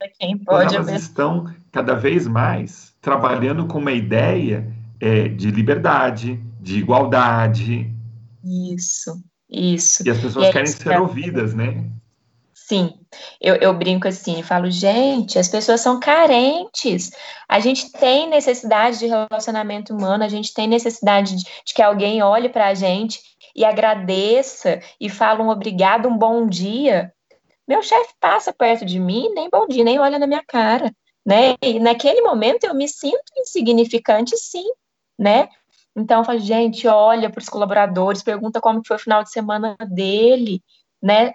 elas 0.73 1.03
estão 1.03 1.53
cada 1.71 1.95
vez 1.95 2.27
mais 2.27 2.95
trabalhando 3.01 3.67
com 3.67 3.79
uma 3.79 3.93
ideia 3.93 4.73
é, 5.01 5.29
de 5.29 5.51
liberdade, 5.51 6.43
de 6.61 6.79
igualdade. 6.79 7.93
Isso, 8.45 9.23
isso. 9.49 10.07
E 10.07 10.11
as 10.11 10.19
pessoas 10.19 10.49
e 10.49 10.53
querem 10.53 10.67
ser 10.67 11.01
ouvidas, 11.01 11.55
né? 11.55 11.91
Sim, 12.53 12.95
eu, 13.41 13.57
eu 13.57 13.75
brinco 13.75 14.09
assim, 14.09 14.43
falo, 14.43 14.71
gente, 14.71 15.39
as 15.39 15.49
pessoas 15.49 15.81
são 15.81 16.01
carentes. 16.01 17.11
A 17.49 17.61
gente 17.61 17.91
tem 17.93 18.29
necessidade 18.29 18.99
de 18.99 19.07
relacionamento 19.07 19.95
humano, 19.95 20.25
a 20.25 20.29
gente 20.29 20.53
tem 20.53 20.67
necessidade 20.67 21.37
de, 21.37 21.45
de 21.45 21.75
que 21.75 21.83
alguém 21.83 22.23
olhe 22.23 22.49
para 22.49 22.69
a 22.69 22.75
gente 22.75 23.21
e 23.55 23.65
agradeça 23.65 24.81
e 25.01 25.09
fale 25.09 25.43
um 25.43 25.49
obrigado, 25.49 26.09
um 26.09 26.17
bom 26.17 26.47
dia. 26.47 27.13
Meu 27.67 27.83
chefe 27.83 28.15
passa 28.21 28.53
perto 28.53 28.85
de 28.85 29.01
mim, 29.01 29.33
nem 29.35 29.49
bom 29.51 29.67
dia, 29.67 29.83
nem 29.83 29.99
olha 29.99 30.19
na 30.19 30.27
minha 30.27 30.45
cara, 30.47 30.93
né? 31.25 31.55
E 31.63 31.81
naquele 31.81 32.21
momento 32.21 32.65
eu 32.65 32.75
me 32.75 32.87
sinto 32.87 33.33
insignificante, 33.37 34.37
sim, 34.37 34.67
né? 35.19 35.49
Então, 35.97 36.23
falo, 36.23 36.39
gente, 36.39 36.87
olha 36.87 37.31
para 37.31 37.41
os 37.41 37.49
colaboradores, 37.49 38.23
pergunta 38.23 38.61
como 38.61 38.83
foi 38.87 38.97
o 38.97 39.01
final 39.01 39.23
de 39.23 39.31
semana 39.31 39.75
dele, 39.91 40.63
né? 41.03 41.35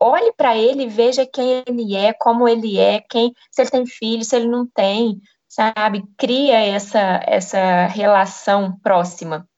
Olhe 0.00 0.32
para 0.32 0.56
ele, 0.56 0.86
veja 0.86 1.26
quem 1.26 1.62
ele 1.66 1.96
é, 1.96 2.12
como 2.12 2.48
ele 2.48 2.78
é, 2.78 3.00
quem, 3.00 3.32
se 3.50 3.62
ele 3.62 3.70
tem 3.70 3.86
filho, 3.86 4.24
se 4.24 4.36
ele 4.36 4.48
não 4.48 4.66
tem, 4.66 5.20
sabe? 5.48 6.04
Cria 6.16 6.58
essa 6.58 7.20
essa 7.26 7.86
relação 7.86 8.78
próxima, 8.82 9.48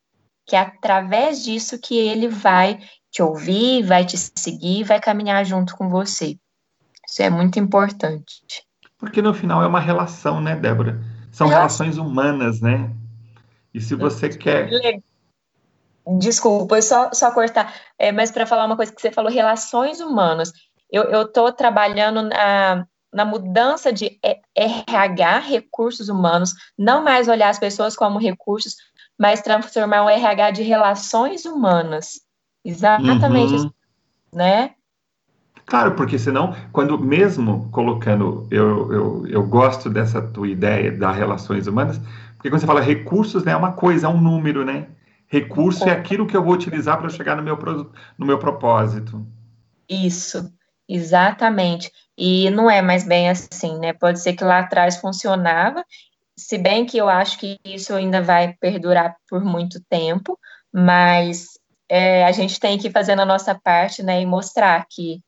que 0.47 0.57
é 0.57 0.61
através 0.61 1.45
disso 1.45 1.81
que 1.81 1.97
ele 1.97 2.29
vai 2.29 2.79
te 3.11 3.23
ouvir, 3.23 3.83
vai 3.83 4.05
te 4.05 4.17
seguir, 4.19 4.85
vai 4.85 5.01
caminhar 5.01 5.45
junto 5.45 5.77
com 5.77 5.89
você. 5.89 6.37
Isso 7.07 7.23
é 7.23 7.31
muito 7.31 7.59
importante. 7.59 8.43
Porque 8.99 9.23
no 9.23 9.33
final 9.33 9.63
é 9.63 9.67
uma 9.67 9.81
relação, 9.81 10.41
né, 10.41 10.57
Débora? 10.57 11.01
São 11.31 11.49
relações 11.49 11.99
humanas, 11.99 12.61
né? 12.61 12.91
E 13.73 13.81
se 13.81 13.95
você 13.95 14.29
quer 14.29 14.69
Desculpa, 16.19 16.81
só, 16.81 17.11
só 17.13 17.33
cortar, 17.33 17.75
é, 17.99 18.13
mas 18.13 18.31
para 18.31 18.47
falar 18.47 18.65
uma 18.65 18.77
coisa 18.77 18.93
que 18.93 19.01
você 19.01 19.11
falou, 19.11 19.31
relações 19.31 20.01
humanas. 20.01 20.53
Eu 20.89 21.23
estou 21.23 21.53
trabalhando 21.53 22.23
na, 22.23 22.87
na 23.13 23.25
mudança 23.25 23.93
de 23.93 24.21
RH, 24.55 25.39
recursos 25.41 26.09
humanos, 26.09 26.55
não 26.79 27.03
mais 27.03 27.27
olhar 27.27 27.49
as 27.49 27.59
pessoas 27.59 27.97
como 27.97 28.21
recursos, 28.21 28.77
mas 29.19 29.41
transformar 29.41 30.05
um 30.05 30.09
RH 30.09 30.53
de 30.53 30.63
relações 30.63 31.45
humanas. 31.45 32.21
Exatamente 32.65 33.51
uhum. 33.51 33.57
isso, 33.57 33.75
né? 34.33 34.71
Claro, 35.65 35.97
porque 35.97 36.19
senão, 36.19 36.55
quando 36.73 36.97
mesmo 36.97 37.69
colocando, 37.73 38.47
eu, 38.51 38.93
eu, 38.93 39.27
eu 39.27 39.47
gosto 39.47 39.91
dessa 39.91 40.23
tua 40.23 40.47
ideia 40.47 40.93
das 40.93 41.17
relações 41.17 41.67
humanas, 41.67 41.99
porque 42.37 42.49
quando 42.49 42.61
você 42.61 42.67
fala 42.67 42.81
recursos, 42.81 43.43
né, 43.43 43.51
é 43.53 43.57
uma 43.57 43.73
coisa, 43.73 44.07
é 44.07 44.11
um 44.11 44.21
número, 44.21 44.65
né? 44.65 44.87
Recurso 45.29 45.89
é 45.89 45.93
aquilo 45.93 46.27
que 46.27 46.37
eu 46.37 46.43
vou 46.43 46.55
utilizar 46.55 46.99
para 46.99 47.09
chegar 47.09 47.37
no 47.37 47.43
meu, 47.43 47.57
no 48.17 48.27
meu 48.27 48.39
propósito. 48.39 49.27
Isso, 49.89 50.53
exatamente. 50.89 51.91
E 52.17 52.49
não 52.51 52.71
é 52.71 52.81
mais 52.81 53.05
bem 53.07 53.29
assim, 53.29 53.79
né? 53.79 53.93
Pode 53.93 54.21
ser 54.21 54.35
que 54.35 54.45
lá 54.45 54.61
atrás 54.61 54.97
funcionava, 54.97 55.85
se 56.39 56.59
bem 56.59 56.85
que 56.85 56.99
eu 56.99 57.09
acho 57.09 57.39
que 57.39 57.59
isso 57.65 57.95
ainda 57.95 58.23
vai 58.23 58.55
perdurar 58.61 59.17
por 59.29 59.45
muito 59.45 59.83
tempo, 59.89 60.39
mas 60.73 61.59
é, 61.89 62.25
a 62.25 62.33
gente 62.33 62.61
tem 62.61 62.79
que 62.79 62.91
fazer 62.91 63.19
a 63.19 63.25
nossa 63.25 63.55
parte, 63.55 64.03
né? 64.03 64.21
E 64.21 64.27
mostrar 64.27 64.87
que 64.89 65.23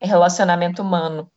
é 0.00 0.06
relacionamento 0.06 0.80
humano. 0.80 1.30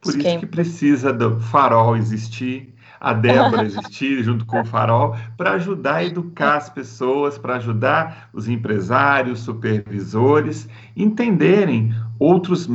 Por 0.00 0.10
isso 0.10 0.18
que, 0.18 0.38
que 0.38 0.46
precisa 0.46 1.12
do 1.12 1.40
farol 1.40 1.96
existir, 1.96 2.74
a 3.04 3.12
Débora 3.12 3.64
existir 3.64 4.22
junto 4.22 4.46
com 4.46 4.62
o 4.62 4.64
Farol 4.64 5.14
para 5.36 5.52
ajudar 5.52 5.96
a 5.96 6.04
educar 6.04 6.56
as 6.56 6.70
pessoas, 6.70 7.36
para 7.36 7.56
ajudar 7.56 8.30
os 8.32 8.48
empresários, 8.48 9.40
supervisores, 9.40 10.66
entenderem 10.96 11.94
outros 12.18 12.66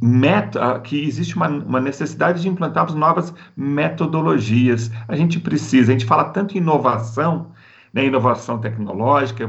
métodos, 0.00 0.80
que 0.84 1.04
existe 1.04 1.34
uma, 1.34 1.48
uma, 1.48 1.80
necessidade 1.80 2.40
de 2.40 2.48
implantarmos 2.48 2.94
novas 2.94 3.34
metodologias. 3.56 4.92
A 5.08 5.16
gente 5.16 5.40
precisa, 5.40 5.90
a 5.90 5.92
gente 5.92 6.06
fala 6.06 6.26
tanto 6.26 6.54
em 6.54 6.58
inovação, 6.58 7.48
né, 7.92 8.04
inovação 8.06 8.58
tecnológica, 8.58 9.42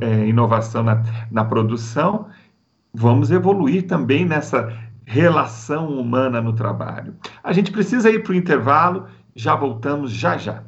é, 0.00 0.26
inovação 0.26 0.82
na, 0.82 1.00
na 1.30 1.44
produção, 1.44 2.26
vamos 2.92 3.30
evoluir 3.30 3.86
também 3.86 4.24
nessa 4.24 4.76
relação 5.04 5.88
humana 5.88 6.40
no 6.40 6.52
trabalho. 6.52 7.14
A 7.42 7.52
gente 7.52 7.70
precisa 7.70 8.10
ir 8.10 8.22
para 8.24 8.32
o 8.32 8.34
intervalo 8.34 9.06
já 9.34 9.56
voltamos 9.56 10.12
já 10.12 10.36
já. 10.36 10.62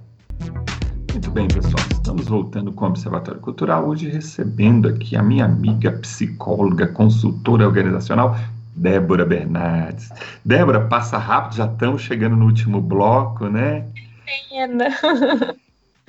Muito 1.12 1.30
bem, 1.30 1.48
pessoal. 1.48 1.86
Estamos 1.92 2.26
voltando 2.26 2.72
com 2.72 2.84
o 2.84 2.88
Observatório 2.88 3.40
Cultural, 3.40 3.86
hoje 3.86 4.08
recebendo 4.08 4.88
aqui 4.88 5.16
a 5.16 5.22
minha 5.22 5.44
amiga 5.44 5.92
psicóloga, 5.92 6.86
consultora 6.88 7.66
organizacional, 7.66 8.36
Débora 8.74 9.24
Bernardes. 9.24 10.10
Débora, 10.44 10.80
passa 10.80 11.16
rápido, 11.16 11.56
já 11.56 11.66
estamos 11.66 12.02
chegando 12.02 12.36
no 12.36 12.46
último 12.46 12.80
bloco, 12.80 13.48
né? 13.48 13.84
Pena. 14.50 14.88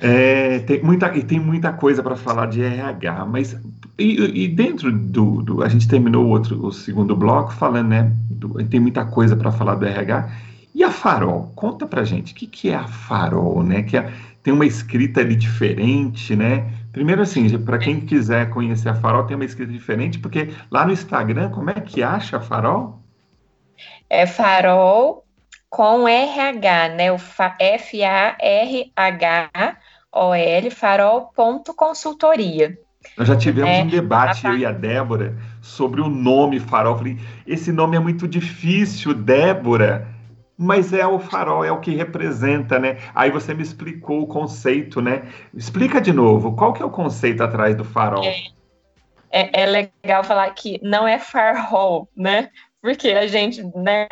É, 0.00 0.60
tem 0.60 0.80
muita, 0.80 1.16
e 1.16 1.24
tem 1.24 1.40
muita 1.40 1.72
coisa 1.72 2.04
para 2.04 2.14
falar 2.14 2.46
de 2.46 2.62
RH, 2.62 3.26
mas 3.26 3.58
e, 3.98 4.44
e 4.44 4.46
dentro 4.46 4.92
do, 4.92 5.42
do, 5.42 5.62
A 5.64 5.68
gente 5.68 5.88
terminou 5.88 6.24
o, 6.24 6.28
outro, 6.28 6.64
o 6.64 6.70
segundo 6.70 7.16
bloco 7.16 7.52
falando, 7.52 7.88
né? 7.88 8.12
Do, 8.30 8.64
tem 8.66 8.78
muita 8.78 9.04
coisa 9.04 9.34
para 9.34 9.50
falar 9.50 9.74
do 9.74 9.84
RH, 9.84 10.30
e 10.78 10.84
a 10.84 10.92
Farol? 10.92 11.50
Conta 11.56 11.88
pra 11.88 12.04
gente, 12.04 12.32
o 12.32 12.36
que, 12.36 12.46
que 12.46 12.70
é 12.70 12.76
a 12.76 12.86
Farol, 12.86 13.64
né? 13.64 13.82
Que 13.82 13.96
é, 13.96 14.12
tem 14.44 14.54
uma 14.54 14.64
escrita 14.64 15.20
ali 15.20 15.34
diferente, 15.34 16.36
né? 16.36 16.72
Primeiro 16.92 17.20
assim, 17.20 17.58
para 17.58 17.78
quem 17.78 18.00
quiser 18.00 18.48
conhecer 18.50 18.88
a 18.88 18.94
Farol, 18.94 19.24
tem 19.24 19.34
uma 19.34 19.44
escrita 19.44 19.72
diferente, 19.72 20.20
porque 20.20 20.54
lá 20.70 20.86
no 20.86 20.92
Instagram, 20.92 21.50
como 21.50 21.70
é 21.70 21.74
que 21.74 22.00
acha 22.00 22.36
a 22.36 22.40
Farol? 22.40 23.02
É 24.08 24.24
Farol 24.24 25.24
com 25.68 26.06
RH, 26.06 26.90
né? 26.90 27.10
O 27.10 27.16
F-A-R-H 27.16 28.36
F-A-R-O-L, 29.50 30.70
farol.consultoria. 30.70 32.78
Nós 33.16 33.26
já 33.26 33.34
tivemos 33.34 33.68
é, 33.68 33.82
um 33.82 33.88
debate, 33.88 34.46
a... 34.46 34.50
eu 34.50 34.58
e 34.58 34.64
a 34.64 34.70
Débora, 34.70 35.36
sobre 35.60 36.00
o 36.00 36.08
nome 36.08 36.60
farol. 36.60 36.92
Eu 36.92 36.98
falei, 36.98 37.18
esse 37.44 37.72
nome 37.72 37.96
é 37.96 38.00
muito 38.00 38.28
difícil, 38.28 39.12
Débora 39.12 40.16
mas 40.58 40.92
é 40.92 41.06
o 41.06 41.20
farol, 41.20 41.64
é 41.64 41.70
o 41.70 41.78
que 41.78 41.94
representa, 41.94 42.80
né? 42.80 42.98
Aí 43.14 43.30
você 43.30 43.54
me 43.54 43.62
explicou 43.62 44.22
o 44.22 44.26
conceito, 44.26 45.00
né? 45.00 45.30
Explica 45.54 46.00
de 46.00 46.12
novo, 46.12 46.56
qual 46.56 46.72
que 46.72 46.82
é 46.82 46.84
o 46.84 46.90
conceito 46.90 47.44
atrás 47.44 47.76
do 47.76 47.84
farol? 47.84 48.24
É, 48.24 48.42
é, 49.30 49.62
é 49.62 49.66
legal 49.66 50.24
falar 50.24 50.50
que 50.50 50.80
não 50.82 51.06
é 51.06 51.16
farol, 51.20 52.08
né? 52.16 52.50
Porque 52.82 53.10
a 53.10 53.28
gente 53.28 53.62
né, 53.76 54.08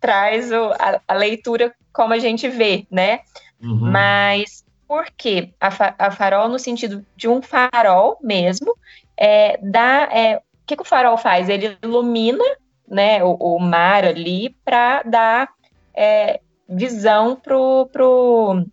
traz 0.00 0.50
o, 0.50 0.72
a, 0.72 1.00
a, 1.06 1.14
leitura 1.14 1.74
como 1.92 2.14
a 2.14 2.18
gente 2.18 2.48
vê, 2.48 2.86
né? 2.90 3.20
Uhum. 3.62 3.90
Mas 3.90 4.64
por 4.88 5.04
quê? 5.18 5.52
A, 5.60 5.68
a, 6.06 6.10
farol 6.10 6.48
no 6.48 6.58
sentido 6.58 7.04
de 7.14 7.28
um 7.28 7.42
farol 7.42 8.16
mesmo, 8.22 8.74
é, 9.18 9.58
dá, 9.62 10.08
é, 10.10 10.38
o 10.38 10.40
que, 10.66 10.76
que 10.76 10.82
o 10.82 10.86
farol 10.86 11.18
faz? 11.18 11.50
Ele 11.50 11.76
ilumina 11.82 12.44
né, 12.88 13.22
o, 13.22 13.34
o 13.34 13.58
mar 13.58 14.04
ali 14.04 14.56
para 14.64 15.02
dar 15.02 15.48
é, 15.94 16.40
visão 16.68 17.36
pro, 17.36 17.88
pro, 17.92 18.64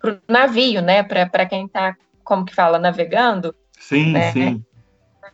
pro 0.00 0.20
navio, 0.28 0.82
né? 0.82 1.02
Para 1.02 1.46
quem 1.46 1.66
está, 1.66 1.96
como 2.24 2.44
que 2.44 2.54
fala, 2.54 2.78
navegando. 2.78 3.54
Sim, 3.78 4.12
né? 4.12 4.32
sim. 4.32 4.64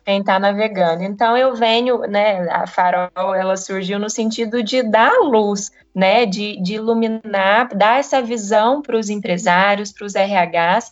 Quem 0.03 0.19
está 0.19 0.37
navegando. 0.37 1.03
Então 1.03 1.35
eu 1.35 1.55
venho, 1.55 2.01
né? 2.01 2.47
A 2.51 2.67
farol 2.67 3.33
ela 3.33 3.57
surgiu 3.57 3.97
no 3.97 4.09
sentido 4.09 4.61
de 4.61 4.83
dar 4.83 5.13
luz, 5.21 5.71
né? 5.95 6.27
De, 6.27 6.61
de 6.61 6.75
iluminar, 6.75 7.69
dar 7.75 7.99
essa 7.99 8.21
visão 8.21 8.83
para 8.83 8.97
os 8.97 9.09
empresários, 9.09 9.91
para 9.91 10.05
os 10.05 10.13
RHs, 10.13 10.91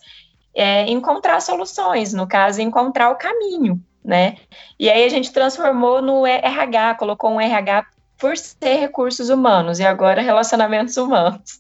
é, 0.56 0.90
encontrar 0.90 1.40
soluções, 1.42 2.12
no 2.14 2.28
caso, 2.28 2.62
encontrar 2.62 3.12
o 3.12 3.16
caminho, 3.16 3.80
né? 4.04 4.38
E 4.80 4.90
aí 4.90 5.04
a 5.06 5.10
gente 5.10 5.32
transformou 5.32 6.02
no 6.02 6.26
RH, 6.26 6.96
colocou 6.96 7.32
um 7.32 7.42
RH 7.42 7.86
por 8.24 8.38
ser 8.38 8.76
recursos 8.76 9.28
humanos 9.28 9.82
e 9.82 9.86
agora 9.86 10.22
relacionamentos 10.22 10.96
humanos. 10.96 11.60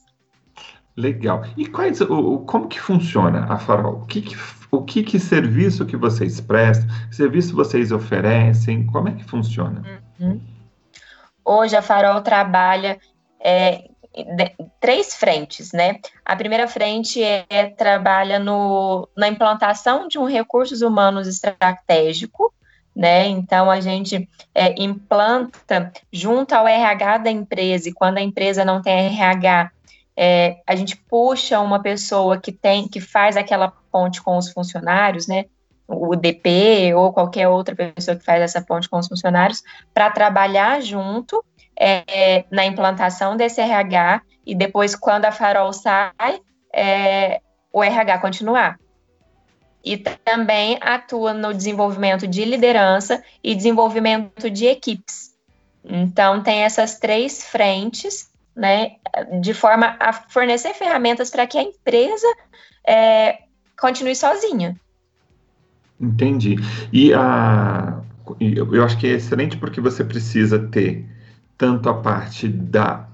Legal. 0.95 1.43
E 1.57 1.65
quais, 1.65 1.99
o, 1.99 2.39
como 2.47 2.69
que 2.69 2.79
funciona 2.79 3.45
a 3.49 3.59
Farol? 3.59 3.95
O 3.95 4.05
que, 4.05 4.21
que 4.21 4.37
o 4.71 4.81
que, 4.81 5.03
que 5.03 5.19
serviço 5.19 5.85
que 5.85 5.97
vocês 5.97 6.39
prestam? 6.39 6.87
Que 7.09 7.15
serviço 7.17 7.53
vocês 7.53 7.91
oferecem? 7.91 8.85
Como 8.85 9.09
é 9.09 9.11
que 9.11 9.25
funciona? 9.25 10.01
Uhum. 10.17 10.39
Hoje 11.43 11.75
a 11.75 11.81
Farol 11.81 12.21
trabalha 12.21 12.97
é, 13.41 13.89
de, 14.15 14.55
três 14.79 15.15
frentes, 15.15 15.73
né? 15.73 15.99
A 16.23 16.33
primeira 16.33 16.65
frente 16.65 17.21
é, 17.21 17.45
é 17.49 17.65
trabalha 17.65 18.39
no, 18.39 19.09
na 19.17 19.27
implantação 19.27 20.07
de 20.07 20.17
um 20.17 20.25
recursos 20.25 20.81
humanos 20.81 21.27
estratégico, 21.27 22.52
né? 22.95 23.27
Então 23.27 23.69
a 23.69 23.79
gente 23.79 24.27
é, 24.53 24.73
implanta 24.81 25.91
junto 26.11 26.53
ao 26.53 26.67
RH 26.67 27.19
da 27.19 27.31
empresa, 27.31 27.89
e 27.89 27.93
quando 27.93 28.17
a 28.17 28.21
empresa 28.21 28.63
não 28.63 28.81
tem 28.81 29.07
RH, 29.07 29.71
é, 30.15 30.57
a 30.67 30.75
gente 30.75 30.95
puxa 30.95 31.59
uma 31.59 31.81
pessoa 31.81 32.39
que 32.39 32.51
tem, 32.51 32.87
que 32.87 33.01
faz 33.01 33.35
aquela 33.35 33.73
ponte 33.91 34.21
com 34.21 34.37
os 34.37 34.51
funcionários, 34.51 35.27
né? 35.27 35.45
O 35.87 36.15
DP 36.15 36.93
ou 36.95 37.11
qualquer 37.11 37.47
outra 37.47 37.75
pessoa 37.75 38.15
que 38.15 38.23
faz 38.23 38.41
essa 38.41 38.61
ponte 38.61 38.87
com 38.87 38.97
os 38.97 39.07
funcionários, 39.07 39.63
para 39.93 40.09
trabalhar 40.09 40.81
junto 40.81 41.43
é, 41.77 42.45
na 42.51 42.65
implantação 42.65 43.35
desse 43.35 43.59
RH 43.59 44.21
e 44.45 44.55
depois, 44.55 44.95
quando 44.95 45.25
a 45.25 45.31
Farol 45.31 45.73
sai, 45.73 46.39
é, 46.73 47.41
o 47.71 47.83
RH 47.83 48.19
continuar 48.19 48.77
e 49.83 49.97
também 49.97 50.77
atua 50.81 51.33
no 51.33 51.53
desenvolvimento 51.53 52.25
de 52.25 52.45
liderança 52.45 53.21
e 53.43 53.53
desenvolvimento 53.53 54.49
de 54.49 54.65
equipes. 54.65 55.33
Então, 55.83 56.41
tem 56.41 56.59
essas 56.61 56.97
três 56.99 57.43
frentes, 57.43 58.29
né, 58.55 58.93
de 59.41 59.53
forma 59.53 59.97
a 59.99 60.13
fornecer 60.13 60.73
ferramentas 60.73 61.29
para 61.29 61.45
que 61.45 61.57
a 61.57 61.63
empresa 61.63 62.27
é, 62.87 63.39
continue 63.77 64.15
sozinha. 64.15 64.79
Entendi. 65.99 66.55
E 66.91 67.13
a, 67.13 68.01
eu 68.39 68.83
acho 68.83 68.97
que 68.97 69.07
é 69.07 69.11
excelente 69.11 69.57
porque 69.57 69.81
você 69.81 70.03
precisa 70.03 70.59
ter 70.59 71.05
tanto 71.57 71.89
a 71.89 71.93
parte 71.93 72.47
da 72.47 73.07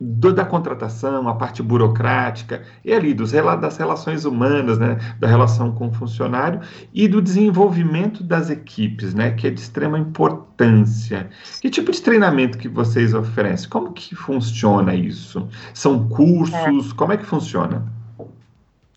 do, 0.00 0.32
da 0.32 0.44
contratação, 0.44 1.26
a 1.28 1.34
parte 1.34 1.62
burocrática, 1.62 2.62
e 2.84 2.92
ali 2.92 3.14
dos, 3.14 3.32
das 3.32 3.76
relações 3.78 4.24
humanas, 4.24 4.78
né, 4.78 4.98
da 5.18 5.26
relação 5.26 5.72
com 5.72 5.88
o 5.88 5.92
funcionário 5.92 6.60
e 6.92 7.08
do 7.08 7.22
desenvolvimento 7.22 8.22
das 8.22 8.50
equipes, 8.50 9.14
né, 9.14 9.30
que 9.30 9.46
é 9.46 9.50
de 9.50 9.60
extrema 9.60 9.98
importância. 9.98 11.28
Que 11.60 11.70
tipo 11.70 11.90
de 11.90 12.02
treinamento 12.02 12.58
que 12.58 12.68
vocês 12.68 13.14
oferecem? 13.14 13.68
Como 13.68 13.92
que 13.92 14.14
funciona 14.14 14.94
isso? 14.94 15.48
São 15.72 16.08
cursos? 16.08 16.92
É. 16.92 16.94
Como 16.94 17.12
é 17.12 17.16
que 17.16 17.24
funciona? 17.24 17.84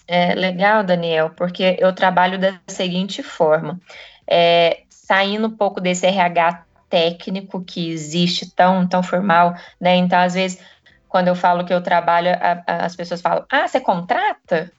É 0.06 0.34
legal, 0.34 0.84
Daniel, 0.84 1.32
porque 1.36 1.78
eu 1.80 1.94
trabalho 1.94 2.40
da 2.40 2.60
seguinte 2.68 3.22
forma, 3.22 3.80
é, 4.28 4.82
saindo 4.90 5.48
um 5.48 5.52
pouco 5.52 5.80
desse 5.80 6.08
RH 6.08 6.66
técnico 6.90 7.64
que 7.64 7.92
existe 7.92 8.50
tão, 8.50 8.88
tão 8.88 9.04
formal, 9.04 9.54
né? 9.80 9.96
Então, 9.96 10.20
às 10.20 10.34
vezes, 10.34 10.60
quando 11.10 11.28
eu 11.28 11.36
falo 11.36 11.66
que 11.66 11.74
eu 11.74 11.82
trabalho, 11.82 12.30
a, 12.32 12.64
a, 12.66 12.86
as 12.86 12.96
pessoas 12.96 13.20
falam: 13.20 13.44
Ah, 13.52 13.68
você 13.68 13.82
contrata? 13.82 14.72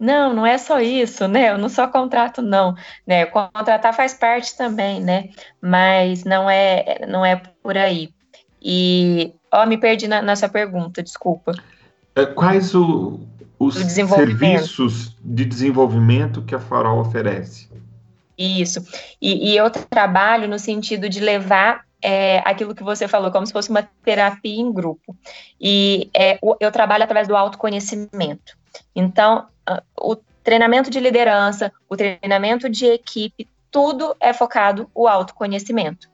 Não, 0.00 0.32
não 0.32 0.46
é 0.46 0.56
só 0.56 0.80
isso, 0.80 1.26
né? 1.26 1.50
Eu 1.50 1.58
não 1.58 1.68
só 1.68 1.88
contrato, 1.88 2.40
não. 2.40 2.76
Né? 3.04 3.26
Contratar 3.26 3.92
faz 3.92 4.14
parte 4.14 4.56
também, 4.56 5.00
né? 5.00 5.30
Mas 5.60 6.22
não 6.22 6.48
é, 6.48 7.04
não 7.08 7.26
é 7.26 7.42
por 7.60 7.76
aí. 7.76 8.10
E, 8.62 9.34
ó, 9.52 9.66
me 9.66 9.76
perdi 9.76 10.06
na, 10.06 10.22
nessa 10.22 10.48
pergunta, 10.48 11.02
desculpa. 11.02 11.52
É, 12.14 12.24
quais 12.26 12.76
o, 12.76 13.20
os 13.58 13.74
serviços 13.74 15.16
de 15.20 15.44
desenvolvimento 15.44 16.42
que 16.42 16.54
a 16.54 16.60
Farol 16.60 17.00
oferece? 17.00 17.68
Isso. 18.38 18.80
E, 19.20 19.50
e 19.50 19.56
eu 19.56 19.68
trabalho 19.68 20.46
no 20.46 20.60
sentido 20.60 21.08
de 21.08 21.18
levar 21.18 21.87
é, 22.02 22.38
aquilo 22.44 22.74
que 22.74 22.82
você 22.82 23.08
falou, 23.08 23.30
como 23.30 23.46
se 23.46 23.52
fosse 23.52 23.70
uma 23.70 23.82
terapia 24.04 24.60
em 24.60 24.72
grupo. 24.72 25.16
E 25.60 26.10
é, 26.14 26.38
eu 26.60 26.70
trabalho 26.70 27.04
através 27.04 27.26
do 27.26 27.36
autoconhecimento. 27.36 28.56
Então, 28.94 29.46
o 30.00 30.16
treinamento 30.42 30.90
de 30.90 31.00
liderança, 31.00 31.72
o 31.88 31.96
treinamento 31.96 32.68
de 32.68 32.86
equipe, 32.86 33.48
tudo 33.70 34.16
é 34.20 34.32
focado 34.32 34.90
o 34.94 35.06
autoconhecimento. 35.06 36.08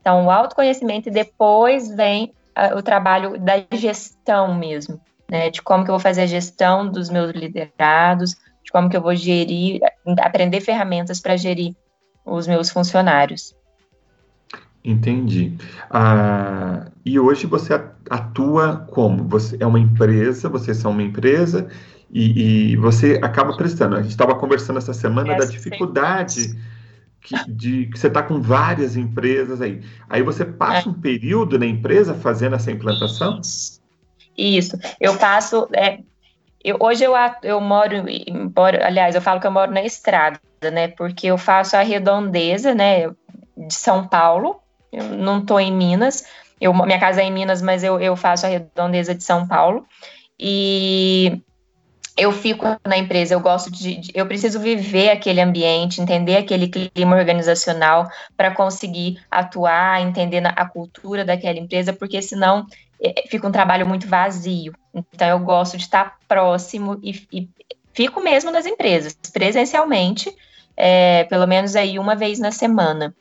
Então, 0.00 0.26
o 0.26 0.30
autoconhecimento 0.30 1.08
e 1.08 1.12
depois 1.12 1.88
vem 1.88 2.32
o 2.76 2.82
trabalho 2.82 3.38
da 3.38 3.54
gestão 3.72 4.54
mesmo, 4.54 5.00
né? 5.30 5.50
De 5.50 5.62
como 5.62 5.84
que 5.84 5.90
eu 5.90 5.94
vou 5.94 6.00
fazer 6.00 6.22
a 6.22 6.26
gestão 6.26 6.88
dos 6.88 7.08
meus 7.08 7.30
liderados, 7.30 8.34
de 8.64 8.72
como 8.72 8.88
que 8.88 8.96
eu 8.96 9.02
vou 9.02 9.14
gerir, 9.14 9.80
aprender 10.20 10.60
ferramentas 10.60 11.20
para 11.20 11.36
gerir 11.36 11.76
os 12.24 12.46
meus 12.46 12.68
funcionários. 12.68 13.54
Entendi. 14.84 15.56
Ah, 15.90 16.86
e 17.04 17.18
hoje 17.18 17.46
você 17.46 17.74
atua 18.08 18.86
como? 18.90 19.24
Você 19.28 19.56
é 19.60 19.66
uma 19.66 19.78
empresa, 19.78 20.48
vocês 20.48 20.76
são 20.76 20.92
uma 20.92 21.02
empresa 21.02 21.68
e, 22.10 22.72
e 22.72 22.76
você 22.76 23.18
acaba 23.22 23.56
prestando. 23.56 23.96
A 23.96 24.02
gente 24.02 24.10
estava 24.10 24.34
conversando 24.34 24.78
essa 24.78 24.94
semana 24.94 25.34
é, 25.34 25.36
da 25.36 25.44
dificuldade 25.44 26.58
que, 27.20 27.34
de, 27.50 27.86
que 27.86 27.98
você 27.98 28.06
está 28.06 28.22
com 28.22 28.40
várias 28.40 28.96
empresas 28.96 29.60
aí. 29.60 29.82
Aí 30.08 30.22
você 30.22 30.44
passa 30.44 30.88
é. 30.88 30.90
um 30.90 30.94
período 30.94 31.58
na 31.58 31.66
empresa 31.66 32.14
fazendo 32.14 32.56
essa 32.56 32.70
implantação? 32.70 33.40
Isso. 34.36 34.78
Eu 35.00 35.16
passo. 35.18 35.68
É, 35.74 35.98
eu, 36.64 36.76
hoje 36.80 37.04
eu, 37.04 37.12
eu 37.42 37.60
moro, 37.60 38.08
embora, 38.08 38.86
aliás, 38.86 39.14
eu 39.14 39.20
falo 39.20 39.40
que 39.40 39.46
eu 39.46 39.50
moro 39.50 39.70
na 39.70 39.82
estrada, 39.82 40.40
né? 40.72 40.88
Porque 40.88 41.26
eu 41.26 41.36
faço 41.36 41.76
a 41.76 41.82
redondeza, 41.82 42.74
né? 42.74 43.08
De 43.56 43.74
São 43.74 44.06
Paulo 44.06 44.60
eu 44.92 45.04
não 45.04 45.40
estou 45.40 45.60
em 45.60 45.72
Minas. 45.72 46.24
Eu, 46.60 46.74
minha 46.74 46.98
casa 46.98 47.22
é 47.22 47.24
em 47.24 47.32
Minas, 47.32 47.62
mas 47.62 47.84
eu, 47.84 48.00
eu 48.00 48.16
faço 48.16 48.46
a 48.46 48.48
redondeza 48.48 49.14
de 49.14 49.22
São 49.22 49.46
Paulo. 49.46 49.86
E 50.38 51.40
eu 52.18 52.32
fico 52.32 52.64
na 52.84 52.98
empresa, 52.98 53.34
eu 53.34 53.40
gosto 53.40 53.70
de, 53.70 53.96
de, 53.96 54.12
eu 54.12 54.26
preciso 54.26 54.58
viver 54.58 55.10
aquele 55.10 55.40
ambiente, 55.40 56.00
entender 56.00 56.36
aquele 56.36 56.68
clima 56.68 57.16
organizacional 57.16 58.08
para 58.36 58.52
conseguir 58.52 59.20
atuar, 59.30 60.02
entender 60.02 60.42
a 60.44 60.68
cultura 60.68 61.24
daquela 61.24 61.58
empresa, 61.58 61.92
porque 61.92 62.20
senão 62.20 62.66
é, 63.00 63.22
fica 63.28 63.46
um 63.46 63.52
trabalho 63.52 63.86
muito 63.86 64.08
vazio. 64.08 64.74
Então 64.92 65.28
eu 65.28 65.38
gosto 65.38 65.76
de 65.76 65.84
estar 65.84 66.18
próximo 66.26 66.98
e, 67.02 67.22
e 67.32 67.48
fico 67.94 68.20
mesmo 68.20 68.50
nas 68.50 68.66
empresas, 68.66 69.16
presencialmente, 69.32 70.34
é, 70.76 71.22
pelo 71.24 71.46
menos 71.46 71.76
aí 71.76 72.00
uma 72.00 72.16
vez 72.16 72.40
na 72.40 72.50
semana. 72.50 73.14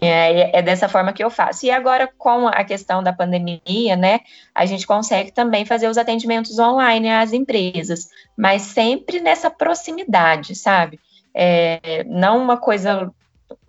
É, 0.00 0.56
é, 0.56 0.62
dessa 0.62 0.88
forma 0.88 1.12
que 1.12 1.22
eu 1.22 1.28
faço. 1.28 1.66
E 1.66 1.70
agora, 1.70 2.08
com 2.16 2.46
a 2.46 2.62
questão 2.62 3.02
da 3.02 3.12
pandemia, 3.12 3.96
né, 3.96 4.20
a 4.54 4.64
gente 4.64 4.86
consegue 4.86 5.32
também 5.32 5.64
fazer 5.64 5.88
os 5.88 5.98
atendimentos 5.98 6.56
online 6.60 7.10
às 7.10 7.32
empresas, 7.32 8.08
mas 8.36 8.62
sempre 8.62 9.18
nessa 9.18 9.50
proximidade, 9.50 10.54
sabe? 10.54 11.00
É, 11.34 12.04
não 12.04 12.40
uma 12.40 12.56
coisa, 12.56 13.10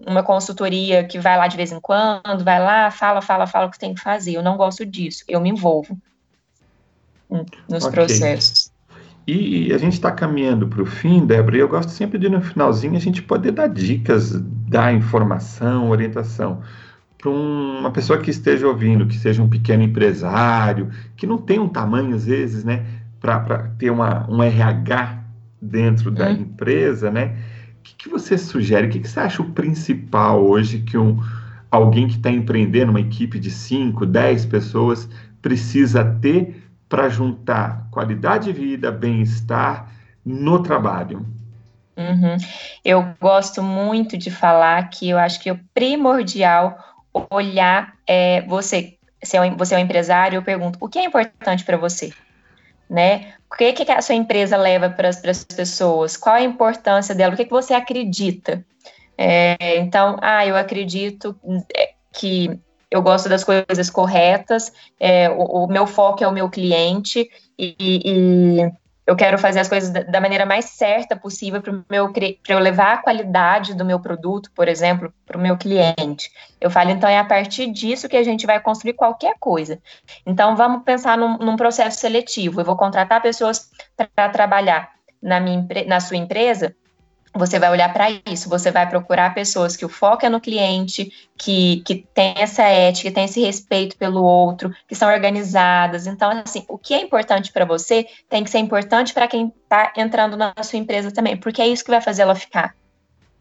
uma 0.06 0.22
consultoria 0.22 1.04
que 1.04 1.18
vai 1.18 1.36
lá 1.38 1.48
de 1.48 1.58
vez 1.58 1.72
em 1.72 1.80
quando, 1.80 2.44
vai 2.44 2.60
lá, 2.60 2.92
fala, 2.92 3.20
fala, 3.20 3.48
fala 3.48 3.66
o 3.66 3.72
que 3.72 3.80
tem 3.80 3.96
que 3.96 4.02
fazer. 4.02 4.36
Eu 4.36 4.44
não 4.44 4.58
gosto 4.58 4.86
disso, 4.86 5.24
eu 5.28 5.42
me 5.42 5.50
envolvo 5.50 5.98
nos 7.68 7.84
okay. 7.84 7.96
processos. 7.96 8.71
E 9.28 9.72
a 9.72 9.78
gente 9.78 9.94
está 9.94 10.12
caminhando 10.12 10.68
para 10.68 10.82
o 10.82 10.86
fim, 10.86 11.26
Débora, 11.26 11.58
e 11.58 11.60
eu 11.60 11.68
gosto 11.68 11.90
sempre 11.90 12.18
de 12.18 12.28
no 12.28 12.42
finalzinho 12.42 12.96
a 12.96 13.00
gente 13.00 13.22
poder 13.22 13.52
dar 13.52 13.68
dicas, 13.68 14.34
dar 14.68 14.94
informação, 14.94 15.90
orientação 15.90 16.62
para 17.22 17.30
uma 17.30 17.92
pessoa 17.92 18.20
que 18.20 18.32
esteja 18.32 18.68
ouvindo, 18.68 19.06
que 19.06 19.16
seja 19.16 19.44
um 19.44 19.48
pequeno 19.48 19.84
empresário, 19.84 20.90
que 21.16 21.28
não 21.28 21.38
tem 21.38 21.60
um 21.60 21.70
tamanho, 21.70 22.16
às 22.16 22.26
vezes, 22.26 22.64
né, 22.64 22.84
para 23.20 23.70
ter 23.78 23.92
uma, 23.92 24.28
um 24.28 24.42
RH 24.42 25.24
dentro 25.62 26.10
da 26.10 26.30
hum. 26.30 26.34
empresa, 26.34 27.12
né? 27.12 27.38
O 27.80 27.84
que, 27.84 27.96
que 27.96 28.10
você 28.10 28.38
sugere? 28.38 28.88
O 28.88 28.90
que, 28.90 29.00
que 29.00 29.08
você 29.08 29.20
acha 29.20 29.42
o 29.42 29.52
principal 29.52 30.44
hoje 30.44 30.80
que 30.80 30.98
um, 30.98 31.20
alguém 31.70 32.08
que 32.08 32.16
está 32.16 32.32
empreendendo, 32.32 32.90
uma 32.90 33.00
equipe 33.00 33.40
de 33.40 33.52
5, 33.52 34.06
10 34.06 34.48
pessoas, 34.48 35.08
precisa 35.42 36.04
ter 36.04 36.61
para 36.92 37.08
juntar 37.08 37.88
qualidade 37.90 38.52
de 38.52 38.60
vida, 38.60 38.92
bem-estar 38.92 39.90
no 40.26 40.62
trabalho? 40.62 41.26
Uhum. 41.96 42.36
Eu 42.84 43.16
gosto 43.18 43.64
muito 43.64 44.18
de 44.18 44.30
falar 44.30 44.90
que 44.90 45.10
eu 45.10 45.18
acho 45.18 45.40
que 45.40 45.50
é 45.50 45.58
primordial 45.74 46.78
olhar 47.30 47.94
é, 48.06 48.42
você. 48.42 48.98
Se 49.24 49.38
é 49.38 49.42
um, 49.42 49.56
você 49.56 49.74
é 49.74 49.78
um 49.78 49.82
empresário, 49.82 50.36
eu 50.36 50.44
pergunto, 50.44 50.78
o 50.82 50.90
que 50.90 51.00
é 51.00 51.06
importante 51.06 51.64
para 51.64 51.78
você? 51.78 52.12
Né? 52.90 53.36
O 53.50 53.56
que, 53.56 53.72
que 53.72 53.90
a 53.90 54.02
sua 54.02 54.16
empresa 54.16 54.58
leva 54.58 54.90
para 54.90 55.08
as 55.08 55.46
pessoas? 55.46 56.18
Qual 56.18 56.36
a 56.36 56.42
importância 56.42 57.16
dela? 57.16 57.34
O 57.34 57.38
que, 57.38 57.46
que 57.46 57.52
você 57.52 57.74
acredita? 57.74 58.66
É, 59.18 59.78
então, 59.78 60.18
ah, 60.22 60.46
eu 60.46 60.58
acredito 60.58 61.40
é, 61.74 61.94
que 62.12 62.60
eu 62.92 63.02
gosto 63.02 63.30
das 63.30 63.44
coisas 63.44 63.90
corretas, 63.90 64.72
é, 65.00 65.30
o, 65.30 65.64
o, 65.64 65.68
meu 65.68 65.88
foco 65.88 66.24
é 66.24 66.28
o 66.28 66.32
meu 66.32 66.50
cliente 66.50 67.32
e, 67.58 67.76
e 67.80 68.72
eu 69.08 69.16
quero 69.16 69.38
fazer 69.38 69.62
as 69.62 69.70
coisas 69.70 69.90
da, 69.90 70.22
maneira 70.22 70.46
mais 70.46 70.66
certa 70.66 71.16
possível 71.16 71.62
para 71.62 71.74
eu 72.50 72.60
levar 72.60 72.94
a 72.94 72.98
qualidade 72.98 73.74
do 73.74 73.86
meu 73.86 74.00
produto, 74.00 74.52
por 74.54 74.68
exemplo, 74.68 75.12
para 75.26 75.38
o 75.38 75.42
meu 75.42 75.58
cliente. 75.58 76.30
Eu 76.60 76.70
falo, 76.70 76.92
então 76.92 77.10
é 77.10 77.18
a 77.18 77.26
partir 77.26 77.72
disso 77.72 78.10
que 78.10 78.18
a 78.18 78.24
gente 78.24 78.46
vai 78.46 78.60
construir 78.60 78.94
qualquer 78.94 79.36
coisa. 79.40 79.80
Então 80.26 80.56
vamos 80.56 80.84
pensar 80.84 81.18
num, 81.18 81.38
num 81.38 81.56
processo 81.56 82.00
seletivo. 82.00 82.62
Eu 82.62 82.66
vou 82.66 82.76
contratar 82.76 83.22
pessoas 83.22 83.72
para 84.16 84.30
trabalhar 84.30 84.92
na, 85.22 85.40
minha, 85.40 85.66
na 85.88 86.00
sua 86.00 86.18
empresa 86.18 86.76
você 87.34 87.58
vai 87.58 87.70
olhar 87.70 87.92
para 87.94 88.08
isso, 88.26 88.50
você 88.50 88.72
vai 88.72 88.88
procurar 88.90 89.34
pessoas 89.34 89.78
que 89.78 89.86
o 89.86 89.90
foco 89.90 90.26
é 90.26 90.30
no 90.30 90.42
cliente, 90.42 91.12
que, 91.38 91.82
que 91.86 92.06
tem 92.14 92.34
essa 92.38 92.64
ética, 92.64 93.10
que 93.10 93.16
tem 93.16 93.26
esse 93.26 93.42
respeito 93.42 93.98
pelo 93.98 94.22
outro, 94.24 94.74
que 94.88 94.96
são 94.96 95.10
organizadas. 95.10 96.08
Então, 96.08 96.30
assim, 96.44 96.66
o 96.68 96.78
que 96.78 96.94
é 96.94 97.02
importante 97.02 97.52
para 97.52 97.64
você 97.64 98.06
tem 98.30 98.44
que 98.44 98.50
ser 98.50 98.60
importante 98.60 99.14
para 99.14 99.28
quem 99.28 99.54
está 99.64 99.94
entrando 99.96 100.36
na 100.36 100.54
sua 100.62 100.80
empresa 100.80 101.12
também, 101.12 101.38
porque 101.38 101.62
é 101.62 101.68
isso 101.68 101.84
que 101.86 101.92
vai 101.92 102.02
fazer 102.02 102.24
ela 102.24 102.36
ficar, 102.36 102.76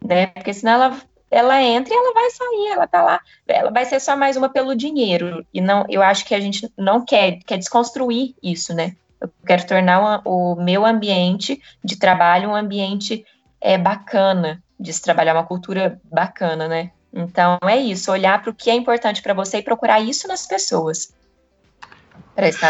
né? 0.03 0.27
Porque 0.27 0.53
senão 0.53 0.71
ela, 0.71 0.97
ela 1.29 1.61
entra 1.61 1.93
e 1.93 1.97
ela 1.97 2.13
vai 2.13 2.29
sair, 2.29 2.67
ela 2.71 2.87
tá 2.87 3.01
lá, 3.01 3.19
ela 3.45 3.71
vai 3.71 3.83
ser 3.83 3.99
só 3.99 4.15
mais 4.15 4.37
uma 4.37 4.47
pelo 4.47 4.73
dinheiro. 4.73 5.45
E 5.53 5.59
não, 5.59 5.85
eu 5.89 6.01
acho 6.01 6.25
que 6.25 6.33
a 6.33 6.39
gente 6.39 6.71
não 6.77 7.03
quer, 7.03 7.39
quer 7.45 7.57
desconstruir 7.57 8.35
isso, 8.41 8.73
né? 8.73 8.95
Eu 9.19 9.29
quero 9.45 9.67
tornar 9.67 9.99
uma, 9.99 10.21
o 10.25 10.55
meu 10.55 10.85
ambiente 10.85 11.61
de 11.83 11.95
trabalho 11.97 12.49
um 12.49 12.55
ambiente 12.55 13.23
é 13.61 13.77
bacana 13.77 14.61
de 14.79 14.91
se 14.91 15.01
trabalhar 15.01 15.35
uma 15.35 15.45
cultura 15.45 16.01
bacana, 16.11 16.67
né? 16.67 16.91
Então 17.13 17.59
é 17.63 17.77
isso, 17.77 18.11
olhar 18.11 18.41
para 18.41 18.49
o 18.49 18.53
que 18.53 18.69
é 18.69 18.73
importante 18.73 19.21
para 19.21 19.33
você 19.33 19.57
e 19.57 19.63
procurar 19.63 19.99
isso 19.99 20.27
nas 20.27 20.47
pessoas. 20.47 21.13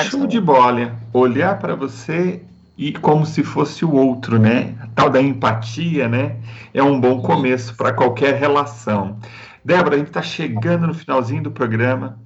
Show 0.09 0.27
de 0.27 0.41
bola, 0.41 0.95
olhar 1.13 1.57
para 1.59 1.75
você 1.75 2.43
e 2.77 2.91
como 2.91 3.25
se 3.25 3.43
fosse 3.43 3.85
o 3.85 3.93
outro, 3.93 4.39
né? 4.39 4.75
A 4.81 4.87
tal 4.87 5.09
da 5.09 5.21
empatia, 5.21 6.09
né? 6.09 6.37
É 6.73 6.81
um 6.81 6.99
bom 6.99 7.21
começo 7.21 7.75
para 7.75 7.93
qualquer 7.93 8.35
relação. 8.35 9.17
Débora, 9.63 9.95
a 9.95 9.97
gente 9.99 10.07
está 10.07 10.21
chegando 10.21 10.87
no 10.87 10.93
finalzinho 10.93 11.43
do 11.43 11.51
programa. 11.51 12.19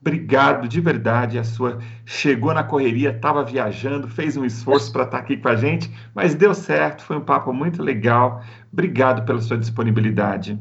Obrigado 0.00 0.68
de 0.68 0.80
verdade. 0.80 1.38
A 1.38 1.44
sua 1.44 1.78
chegou 2.04 2.54
na 2.54 2.62
correria, 2.62 3.10
estava 3.10 3.44
viajando, 3.44 4.08
fez 4.08 4.36
um 4.36 4.44
esforço 4.44 4.92
para 4.92 5.02
estar 5.02 5.18
tá 5.18 5.22
aqui 5.22 5.36
com 5.36 5.48
a 5.48 5.56
gente, 5.56 5.90
mas 6.14 6.34
deu 6.34 6.54
certo. 6.54 7.02
Foi 7.02 7.16
um 7.16 7.24
papo 7.24 7.52
muito 7.52 7.82
legal. 7.82 8.42
Obrigado 8.72 9.24
pela 9.24 9.40
sua 9.40 9.58
disponibilidade. 9.58 10.58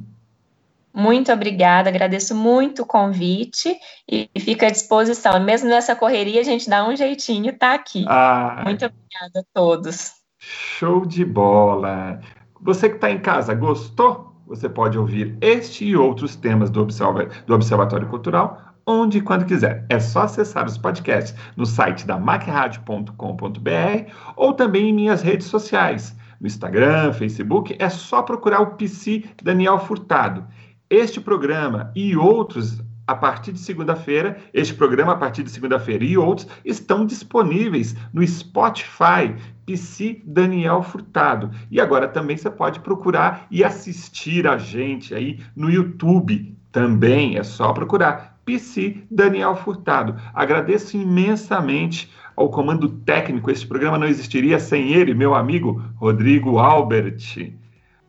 Muito 0.93 1.31
obrigada, 1.31 1.89
agradeço 1.89 2.33
muito 2.33 2.81
o 2.81 2.85
convite 2.85 3.77
e 4.09 4.27
fica 4.39 4.65
à 4.65 4.71
disposição. 4.71 5.39
Mesmo 5.39 5.69
nessa 5.69 5.95
correria, 5.95 6.41
a 6.41 6.43
gente 6.43 6.67
dá 6.67 6.87
um 6.87 6.95
jeitinho, 6.95 7.53
tá 7.53 7.75
aqui. 7.75 8.03
Ah, 8.07 8.63
muito 8.65 8.83
obrigada 8.83 9.41
a 9.41 9.43
todos. 9.53 10.13
Show 10.39 11.05
de 11.05 11.23
bola. 11.23 12.19
Você 12.59 12.89
que 12.89 12.95
está 12.95 13.11
em 13.11 13.19
casa, 13.19 13.53
gostou? 13.53 14.33
Você 14.47 14.67
pode 14.67 14.97
ouvir 14.97 15.37
este 15.39 15.85
e 15.85 15.95
outros 15.95 16.35
temas 16.35 16.71
do, 16.71 16.83
do 16.83 17.53
Observatório 17.53 18.07
Cultural 18.07 18.66
onde 18.87 19.17
e 19.17 19.21
quando 19.21 19.45
quiser. 19.45 19.85
É 19.89 19.99
só 19.99 20.21
acessar 20.21 20.65
os 20.65 20.77
podcasts 20.77 21.35
no 21.57 21.65
site 21.65 22.07
da 22.07 22.17
macradio.com.br 22.17 24.11
ou 24.37 24.53
também 24.53 24.89
em 24.89 24.93
minhas 24.93 25.21
redes 25.21 25.47
sociais. 25.47 26.15
No 26.39 26.47
Instagram, 26.47 27.11
Facebook, 27.11 27.75
é 27.77 27.89
só 27.89 28.21
procurar 28.21 28.61
o 28.61 28.75
PC 28.77 29.25
Daniel 29.43 29.77
Furtado. 29.79 30.47
Este 30.89 31.19
programa 31.19 31.91
e 31.93 32.15
outros 32.15 32.81
a 33.05 33.15
partir 33.15 33.53
de 33.53 33.59
segunda-feira, 33.59 34.37
este 34.53 34.73
programa 34.73 35.13
a 35.13 35.15
partir 35.15 35.41
de 35.41 35.49
segunda-feira 35.49 36.03
e 36.03 36.17
outros 36.17 36.45
estão 36.65 37.05
disponíveis 37.05 37.95
no 38.11 38.25
Spotify, 38.27 39.33
PC 39.65 40.21
Daniel 40.25 40.83
Furtado. 40.83 41.49
E 41.71 41.79
agora 41.79 42.07
também 42.07 42.35
você 42.35 42.49
pode 42.49 42.81
procurar 42.81 43.47
e 43.49 43.63
assistir 43.63 44.45
a 44.45 44.57
gente 44.57 45.15
aí 45.15 45.39
no 45.55 45.69
YouTube. 45.69 46.53
Também 46.69 47.37
é 47.37 47.43
só 47.43 47.71
procurar 47.71 48.36
PC 48.47 49.03
Daniel 49.11 49.57
Furtado. 49.57 50.15
Agradeço 50.33 50.95
imensamente 50.95 52.09
ao 52.33 52.49
comando 52.49 52.87
técnico. 52.87 53.51
Este 53.51 53.67
programa 53.67 53.97
não 53.97 54.07
existiria 54.07 54.57
sem 54.57 54.93
ele, 54.93 55.13
meu 55.13 55.35
amigo 55.35 55.83
Rodrigo 55.95 56.57
Albert. 56.57 57.53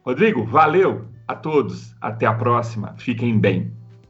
Rodrigo, 0.05 0.45
valeu 0.45 1.07
a 1.27 1.35
todos. 1.35 1.93
Até 2.01 2.25
a 2.25 2.33
próxima. 2.33 2.95
Fiquem 2.99 3.37
bem. 3.37 3.73